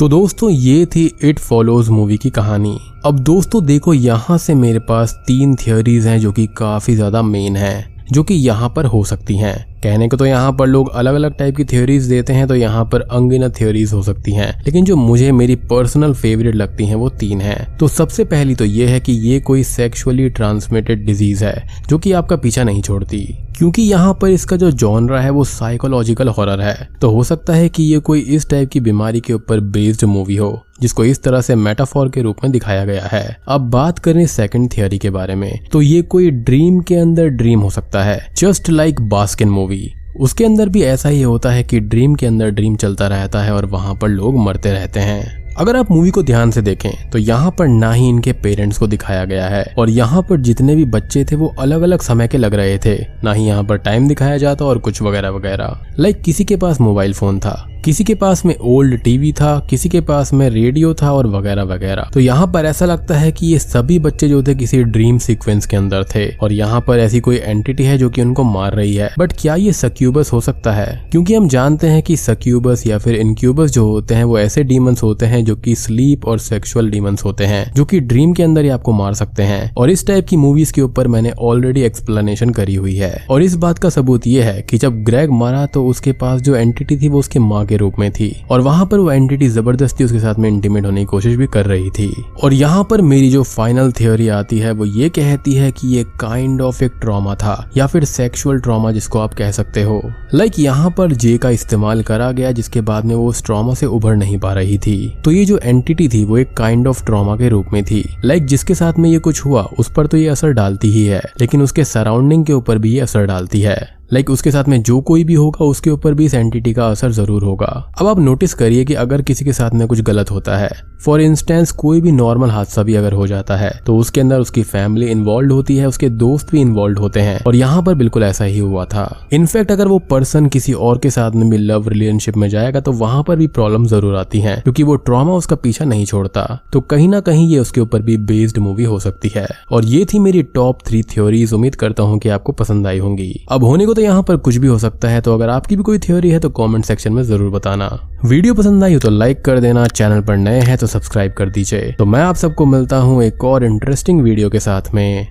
तो 0.00 0.08
दोस्तों, 0.08 0.48
ये 0.50 0.86
थी 0.86 1.04
इट 1.24 1.38
फॉलोज 1.38 1.88
मूवी 1.88 2.16
की 2.18 2.30
कहानी। 2.30 2.78
अब 3.04 3.18
दोस्तों, 3.18 3.64
देखो, 3.64 3.94
यहाँ 3.94 4.38
से 4.38 4.54
मेरे 4.54 4.78
पास 4.78 5.12
तीन 5.26 5.54
थियोरीज 5.56 6.06
हैं 6.06 6.18
जो 6.20 6.32
कि 6.32 6.46
काफ़ी 6.46 6.94
ज़्यादा 6.94 7.22
मेन 7.22 7.56
हैं, 7.56 8.06
जो 8.12 8.22
कि 8.22 8.34
यहाँ 8.34 8.72
पर 8.76 8.84
हो 8.84 9.04
सकती 9.04 9.36
हैं। 9.36 9.69
कहने 9.82 10.08
को 10.08 10.16
तो 10.16 10.26
यहाँ 10.26 10.52
पर 10.52 10.66
लोग 10.66 10.88
अलग 10.90 11.14
अलग 11.14 11.36
टाइप 11.36 11.56
की 11.56 11.64
थ्योरीज 11.64 12.04
देते 12.04 12.32
हैं 12.32 12.46
तो 12.48 12.54
यहाँ 12.54 12.84
पर 12.84 13.00
अनगिनत 13.00 13.54
थ्योरीज 13.56 13.92
हो 13.92 14.02
सकती 14.02 14.32
हैं। 14.32 14.50
लेकिन 14.64 14.84
जो 14.84 14.96
मुझे 14.96 15.30
मेरी 15.32 15.54
पर्सनल 15.56 16.14
फेवरेट 16.14 16.54
लगती 16.54 16.86
हैं, 16.86 16.94
वो 16.94 17.08
तीन 17.10 17.40
हैं। 17.40 17.76
तो 17.78 17.88
सबसे 17.88 18.24
पहली 18.24 18.54
तो 18.54 18.64
ये 18.64 18.86
है 18.86 19.00
कि 19.00 19.12
ये 19.12 19.40
कोई 19.40 19.62
सेक्सुअली 19.64 20.28
ट्रांसमिटेड 20.30 21.04
डिज़ीज़ 21.06 21.44
है, 21.44 21.68
जो 21.88 21.98
कि 21.98 22.12
आपका 22.12 22.36
पीछा 22.36 22.64
नहीं 22.64 22.82
छोड़ती। 22.82 23.26
क्योंकि 23.58 23.82
यहाँ 23.82 24.12
पर 24.14 24.28
इसका 24.28 24.56
जो 24.56 24.70
जॉनरा 24.70 25.20
है, 25.20 25.30
वो 25.30 25.44
साइकोलॉजिकल 25.44 26.28
हॉरर 26.28 26.60
है। 26.60 26.88
तो 27.00 27.10
हो 27.10 27.24
सकता 27.24 27.52
है 27.52 27.68
कि 27.68 27.82
ये 27.82 27.98
कोई 27.98 28.20
इस 28.20 28.48
टाइप 28.50 28.70
की 28.70 28.80
बीमारी 28.80 29.20
के 29.20 29.32
ऊपर 29.32 29.60
बेस्ड 29.60 30.04
मूवी 30.04 30.36
हो, 30.36 30.60
जिसको 30.82 31.04
इस 31.04 31.22
तरह 31.22 31.40
से 31.40 31.54
मेटाफोर 31.54 32.08
के 32.08 32.22
रूप 32.22 32.36
में 32.44 32.52
दिखाया 32.52 32.84
गया 32.84 33.04
है। 33.06 33.36
अब 33.48 33.70
बात 33.70 33.98
करें 33.98 34.26
सेकंड 34.26 34.70
थियोरी 34.76 34.98
के 34.98 35.10
बारे 35.10 35.34
में 35.34 35.52
तो 35.72 35.82
ये 35.82 36.00
कोई 36.02 36.30
ड्रीम 36.30 36.80
के 36.80 36.94
अंदर 36.94 37.28
ड्रीम 37.30 37.60
हो 37.60 37.70
सकता 37.70 38.04
है 38.04 38.18
जस्ट 38.38 38.70
लाइक 38.70 39.00
बास्किन 39.00 39.48
मूवी 39.48 39.69
उसके 40.16 40.44
अंदर 40.44 40.68
भी 40.68 40.82
ऐसा 40.82 41.08
ही 41.08 41.20
होता 41.22 41.50
है 41.50 41.62
कि 41.62 41.80
ड्रीम 41.80 42.14
के 42.14 42.26
अंदर 42.26 42.50
ड्रीम 42.50 42.76
चलता 42.76 43.06
रहता 43.06 43.42
है 43.42 43.52
और 43.54 43.66
वहाँ 43.66 43.94
पर 43.94 44.08
लोग 44.08 44.38
मरते 44.38 44.72
रहते 44.72 45.00
हैं। 45.00 45.38
अगर 45.58 45.76
आप 45.76 45.90
मूवी 45.90 46.10
को 46.10 46.22
ध्यान 46.22 46.50
से 46.50 46.62
देखें 46.62 47.10
तो 47.10 47.18
यहाँ 47.18 47.50
पर 47.50 47.68
ना 47.68 47.92
ही 47.92 48.08
इनके 48.08 48.32
पेरेंट्स 48.32 48.78
को 48.78 48.86
दिखाया 48.86 49.24
गया 49.24 49.46
है 49.48 49.64
और 49.78 49.90
यहाँ 49.90 50.22
पर 50.22 50.40
जितने 50.40 50.76
भी 50.76 50.84
बच्चे 50.86 51.24
थे, 51.24 51.36
वो 51.36 51.54
अलग 51.58 51.82
अलग 51.82 52.00
समय 52.00 52.28
के 52.28 52.38
लग 52.38 52.54
रहे 52.54 52.78
थे। 52.78 52.96
ना 53.24 53.32
ही 53.32 53.46
यहाँ 53.46 53.64
पर 53.64 53.76
टाइम 53.78 54.08
दिखाया 54.08 54.36
जाता 54.36 54.64
और 54.64 54.78
कुछ 54.78 55.02
वगैरह 55.02 55.30
वगैरह 55.30 55.80
लाइक 55.98 56.20
किसी 56.22 56.44
के 56.44 56.56
पास 56.56 56.80
मोबाइल 56.80 57.12
फ़ोन 57.12 57.40
था। 57.40 57.66
किसी 57.84 58.04
के 58.04 58.14
पास 58.14 58.44
में 58.44 58.54
ओल्ड 58.56 58.96
टीवी 59.02 59.32
था, 59.32 59.66
किसी 59.70 59.88
के 59.88 60.00
पास 60.00 60.32
में 60.32 60.48
रेडियो 60.50 60.92
था 60.94 61.12
और 61.12 61.26
वगैरह 61.26 61.62
वगैरह। 61.62 62.10
तो 62.14 62.20
यहाँ 62.20 62.46
पर 62.46 62.64
ऐसा 62.64 62.86
लगता 62.86 63.14
है 63.14 63.30
कि 63.32 63.46
ये 63.46 63.58
सभी 63.58 63.98
बच्चे 63.98 64.28
जो 64.28 64.42
थे 64.42 64.54
किसी 64.54 64.82
ड्रीम 64.84 65.18
सीक्वेंस 65.18 65.66
के 65.66 65.76
अंदर 65.76 66.04
थे 66.04 66.26
और 66.36 66.52
यहाँ 66.52 66.80
पर 66.80 66.98
ऐसी 66.98 67.20
कोई 67.20 67.36
एंटिटी 67.36 67.84
है 67.84 67.96
जो 67.98 68.10
कि 68.10 68.22
उनको 68.22 68.44
मार 68.44 68.74
रही 68.74 68.94
है। 68.94 69.10
बट 69.18 69.32
क्या 69.32 69.54
ये 69.54 69.72
सक्यूबस 69.72 70.32
हो 70.32 70.40
सकता 70.40 70.72
है? 70.72 71.08
क्योंकि 71.10 71.34
हम 71.34 71.48
जानते 71.48 71.86
हैं 71.86 72.02
कि 72.02 72.16
सक्यूबस 72.16 72.86
या 72.86 72.98
फिर 72.98 73.14
इनक्यूबस 73.14 73.70
जो 73.70 73.86
होते 73.86 74.14
हैं 74.14 74.24
वो 74.24 74.38
ऐसे 74.38 74.64
डीमंस 74.64 75.02
होते 75.02 75.26
हैं 75.26 75.44
जो 75.44 75.56
की 75.56 75.74
स्लीप 75.74 76.26
और 76.26 76.38
सेक्सुअल 76.38 76.90
डीमंस 76.90 77.24
होते 77.24 77.44
हैं, 77.44 77.72
जो 77.74 77.84
की 77.84 78.00
ड्रीम 78.00 78.32
के 78.32 78.42
अंदर 78.42 78.62
ही 78.62 78.68
आपको 78.68 78.92
मार 78.92 79.14
सकते 79.14 79.42
हैं। 79.42 79.72
और 79.76 79.90
इस 79.90 80.06
टाइप 80.06 80.26
की 80.28 80.36
मूवीज़ 80.36 80.72
के 80.72 80.82
ऊपर 80.82 81.08
मैंने 81.08 81.30
ऑलरेडी 81.30 81.82
एक्सप्लेनेशन 81.82 82.50
करी 82.50 82.74
हुई 82.74 82.96
है। 82.96 83.26
और 83.30 83.42
इस 83.42 83.54
बात 83.56 83.78
का 83.78 83.88
सबूत 83.88 84.26
ये 84.26 84.42
है 84.42 84.60
कि 84.62 84.78
जब 84.78 85.02
ग्रेग 85.04 85.30
मारा 85.30 85.66
तो 85.66 85.86
उसके 85.86 86.12
पास 86.12 86.40
जो 86.40 86.56
एंटिटी 86.56 86.96
थी 86.96 87.08
वो 87.08 87.18
उसके 87.18 87.38
माँ 87.38 87.66
के 87.70 87.76
रूप 87.76 87.98
में 87.98 88.10
थी 88.10 88.30
और 88.50 88.60
वहाँ 88.60 88.86
पर 88.86 88.98
वो 88.98 89.10
एंटिटी 89.12 89.48
ज़बरदस्ती 89.48 90.04
उसके 90.04 90.20
साथ 90.20 90.34
में 90.34 90.48
इंटीमेट 90.48 90.86
होने 90.86 91.00
की 91.00 91.06
कोशिश 91.06 91.36
भी 91.36 91.46
कर 91.46 91.66
रही 91.66 91.90
थी। 91.90 92.12
और 92.42 92.52
यहाँ 92.52 92.84
पर 92.84 93.00
मेरी 93.02 93.30
जो 93.30 93.42
फाइनल 93.42 93.92
थियोरी 93.92 94.28
आती 94.30 94.58
है, 94.58 94.70
वो 94.72 94.84
ये 94.84 95.08
कहती 95.08 95.54
है 95.54 95.70
कि 95.72 95.88
ये 95.88 96.04
काइंड 96.20 96.60
ऑफ़ 96.60 96.82
एक 96.84 96.92
ट्रॉमा 97.00 97.34
था, 97.34 97.70
या 97.76 97.86
फिर 97.86 98.04
सेक्सुअल 98.04 98.60
ट्रॉमा 98.60 98.92
जिसको 98.92 99.18
आप 99.18 99.34
कह 99.34 99.50
सकते 99.50 99.82
हो। 99.82 100.00
लाइक 100.34 100.58
यहाँ 100.58 100.90
पर 100.90 101.12
जे 101.12 101.36
का 101.38 101.50
इस्तेमाल 101.50 102.02
करा 102.02 102.30
गया, 102.32 102.52
जिसके 102.52 102.80
बाद 102.80 103.04
में 103.04 103.14
वो 103.14 103.28
उस 103.28 103.44
ट्रॉमा 103.44 103.74
से 103.74 103.86
उभर 103.86 104.16
नहीं 104.16 104.38
पा 104.38 104.52
रही 104.52 104.78
थी। 104.78 104.96
तो 105.24 105.30
ये 105.30 105.44
जो 105.44 105.58
एंटिटी 105.58 106.08
थी, 106.08 106.24
वो 106.24 106.38
एक 106.38 106.56
काइंड 106.56 106.86
ऑफ़ 106.86 107.04
ट्रॉमा 107.04 107.36
के 107.36 107.48
रूप 107.48 107.66
में 107.72 107.82
थी। 107.84 108.04
लाइक 108.24 108.46
जिसके 108.46 108.74
साथ 108.74 108.98
में 108.98 109.10
ये 109.10 109.18
कुछ 109.18 109.44
हुआ, 109.44 109.62
उस 109.78 109.92
पर 109.92 110.06
तो 110.06 110.16
ये 110.16 110.28
असर 110.28 110.52
डालती 110.52 110.90
ही 110.90 111.04
है, 111.04 111.22
लेकिन 111.40 111.62
उसके 111.62 111.84
सराउंडिंग 111.84 112.44
के 112.46 112.52
ऊपर 112.52 112.78
भी 112.78 112.94
ये 112.94 113.00
असर 113.00 113.26
डालती 113.26 113.60
है। 113.60 113.99
लाइक 114.12 114.24
like, 114.24 114.32
उसके 114.32 114.50
साथ 114.50 114.64
में 114.64 114.82
जो 114.82 115.00
कोई 115.00 115.24
भी 115.24 115.34
होगा, 115.34 115.64
उसके 115.64 115.90
ऊपर 115.90 116.14
भी 116.14 116.24
इस 116.24 116.34
एंटिटी 116.34 116.72
का 116.72 116.86
असर 116.86 117.10
ज़रूर 117.12 117.44
होगा। 117.44 117.66
अब 118.00 118.06
आप 118.06 118.18
नोटिस 118.20 118.54
करिए 118.54 118.84
कि 118.84 118.94
अगर 118.96 119.22
किसी 119.22 119.44
के 119.44 119.52
साथ 119.52 119.70
में 119.70 119.86
कुछ 119.88 120.00
गलत 120.02 120.30
होता 120.30 120.56
है 120.56 120.70
फॉर 121.04 121.20
इंस्टेंस 121.20 121.70
कोई 121.72 122.00
भी 122.00 122.12
नॉर्मल 122.12 122.50
हादसा 122.50 122.82
भी 122.82 122.94
अगर 122.94 123.12
हो 123.12 123.26
जाता 123.26 123.56
है 123.56 123.70
तो 123.86 123.96
उसके 123.96 124.20
अंदर 124.20 124.40
उसकी 124.40 124.62
फैमिली 124.62 125.06
इन्वॉल्व 125.06 125.52
होती 125.52 125.76
है, 125.76 125.86
उसके 125.86 126.08
दोस्त 126.10 126.50
भी 126.52 126.60
इन्वॉल्व 126.60 126.98
होते 126.98 127.20
हैं। 127.20 127.38
और 127.46 127.56
यहाँ 127.56 127.82
पर 127.82 127.94
बिल्कुल 127.94 128.22
ऐसा 128.22 128.44
ही 128.44 128.58
हुआ 128.58 128.84
था। 128.84 129.28
इनफैक्ट 129.32 129.70
अगर 129.72 129.88
वो 129.88 129.98
पर्सन 130.10 130.46
किसी 130.48 130.72
और 130.72 130.98
के 130.98 131.10
साथ 131.10 131.30
में 131.32 131.48
भी 131.50 131.58
लव 131.58 131.88
रिलेशनशिप 131.88 132.36
में 132.36 132.48
जाएगा 132.48 132.80
तो 132.80 132.92
वहाँ 132.94 133.22
पर 133.22 133.36
भी 133.36 133.46
प्रॉब्लम 133.48 133.86
ज़रूर 133.86 134.16
आती 134.16 134.40
है, 134.40 134.56
क्योंकि 134.56 134.82
वो 134.82 134.96
ट्रॉमा 134.96 135.34
उसका 135.34 135.56
पीछा 135.56 135.84
नहीं 135.84 136.04
छोड़ता। 136.06 136.44
तो 136.72 136.80
कहीं 136.82 137.08
ना 137.08 137.20
कहीं 137.20 137.48
ये 137.48 137.58
उसके 137.58 137.80
ऊपर 137.80 138.02
भी 138.02 138.16
बेस्ड 138.26 138.58
मूवी 138.58 138.84
हो 138.84 138.98
सकती 138.98 139.32
है। 139.34 139.46
और 139.72 139.84
ये 139.84 140.04
थी 140.04 140.18
मेरी 140.18 140.42
टॉप 140.44 140.82
थ्री 140.86 141.02
थ्योरीज 141.04 141.52
उम्मीद 141.52 141.74
करता 141.76 142.02
हूँ 142.02 142.18
की 142.18 142.28
आपको 142.30 142.52
पसंद 142.54 142.86
आई 142.86 142.98
होंगी। 142.98 143.32
अब 143.50 143.64
होने 143.64 143.86
को 143.86 143.94
तो 144.00 144.04
यहाँ 144.04 144.22
पर 144.22 144.36
कुछ 144.36 144.56
भी 144.56 144.66
हो 144.66 144.78
सकता 144.78 145.08
है 145.08 145.20
तो 145.20 145.32
अगर 145.34 145.48
आपकी 145.48 145.76
भी 145.76 145.82
कोई 145.82 145.98
थ्योरी 145.98 146.28
है 146.30 146.38
तो 146.40 146.48
कमेंट 146.50 146.84
सेक्शन 146.84 147.12
में 147.12 147.22
ज़रूर 147.22 147.50
बताना। 147.50 147.88
वीडियो 148.24 148.54
पसंद 148.54 148.84
आई 148.84 148.94
हो 148.94 149.00
तो 149.00 149.10
लाइक 149.10 149.44
कर 149.44 149.60
देना 149.60 149.86
चैनल 149.88 150.20
पर 150.20 150.36
नए 150.36 150.60
हैं 150.60 150.76
तो 150.78 150.86
सब्सक्राइब 150.86 151.32
कर 151.32 151.50
दीजिए। 151.50 151.92
तो 151.98 152.04
मैं 152.06 152.20
आप 152.22 152.36
सबको 152.36 152.66
मिलता 152.66 152.96
हूँ 152.98 153.22
एक 153.24 153.44
और 153.44 153.64
इंटरेस्टिंग 153.64 154.22
वीडियो 154.22 154.50
के 154.50 154.60
साथ 154.60 154.92
में। 154.94 155.28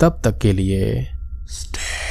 तब 0.00 0.20
तक 0.24 0.38
के 0.38 0.52
लिए 0.52 1.06
स्टे 1.50 2.07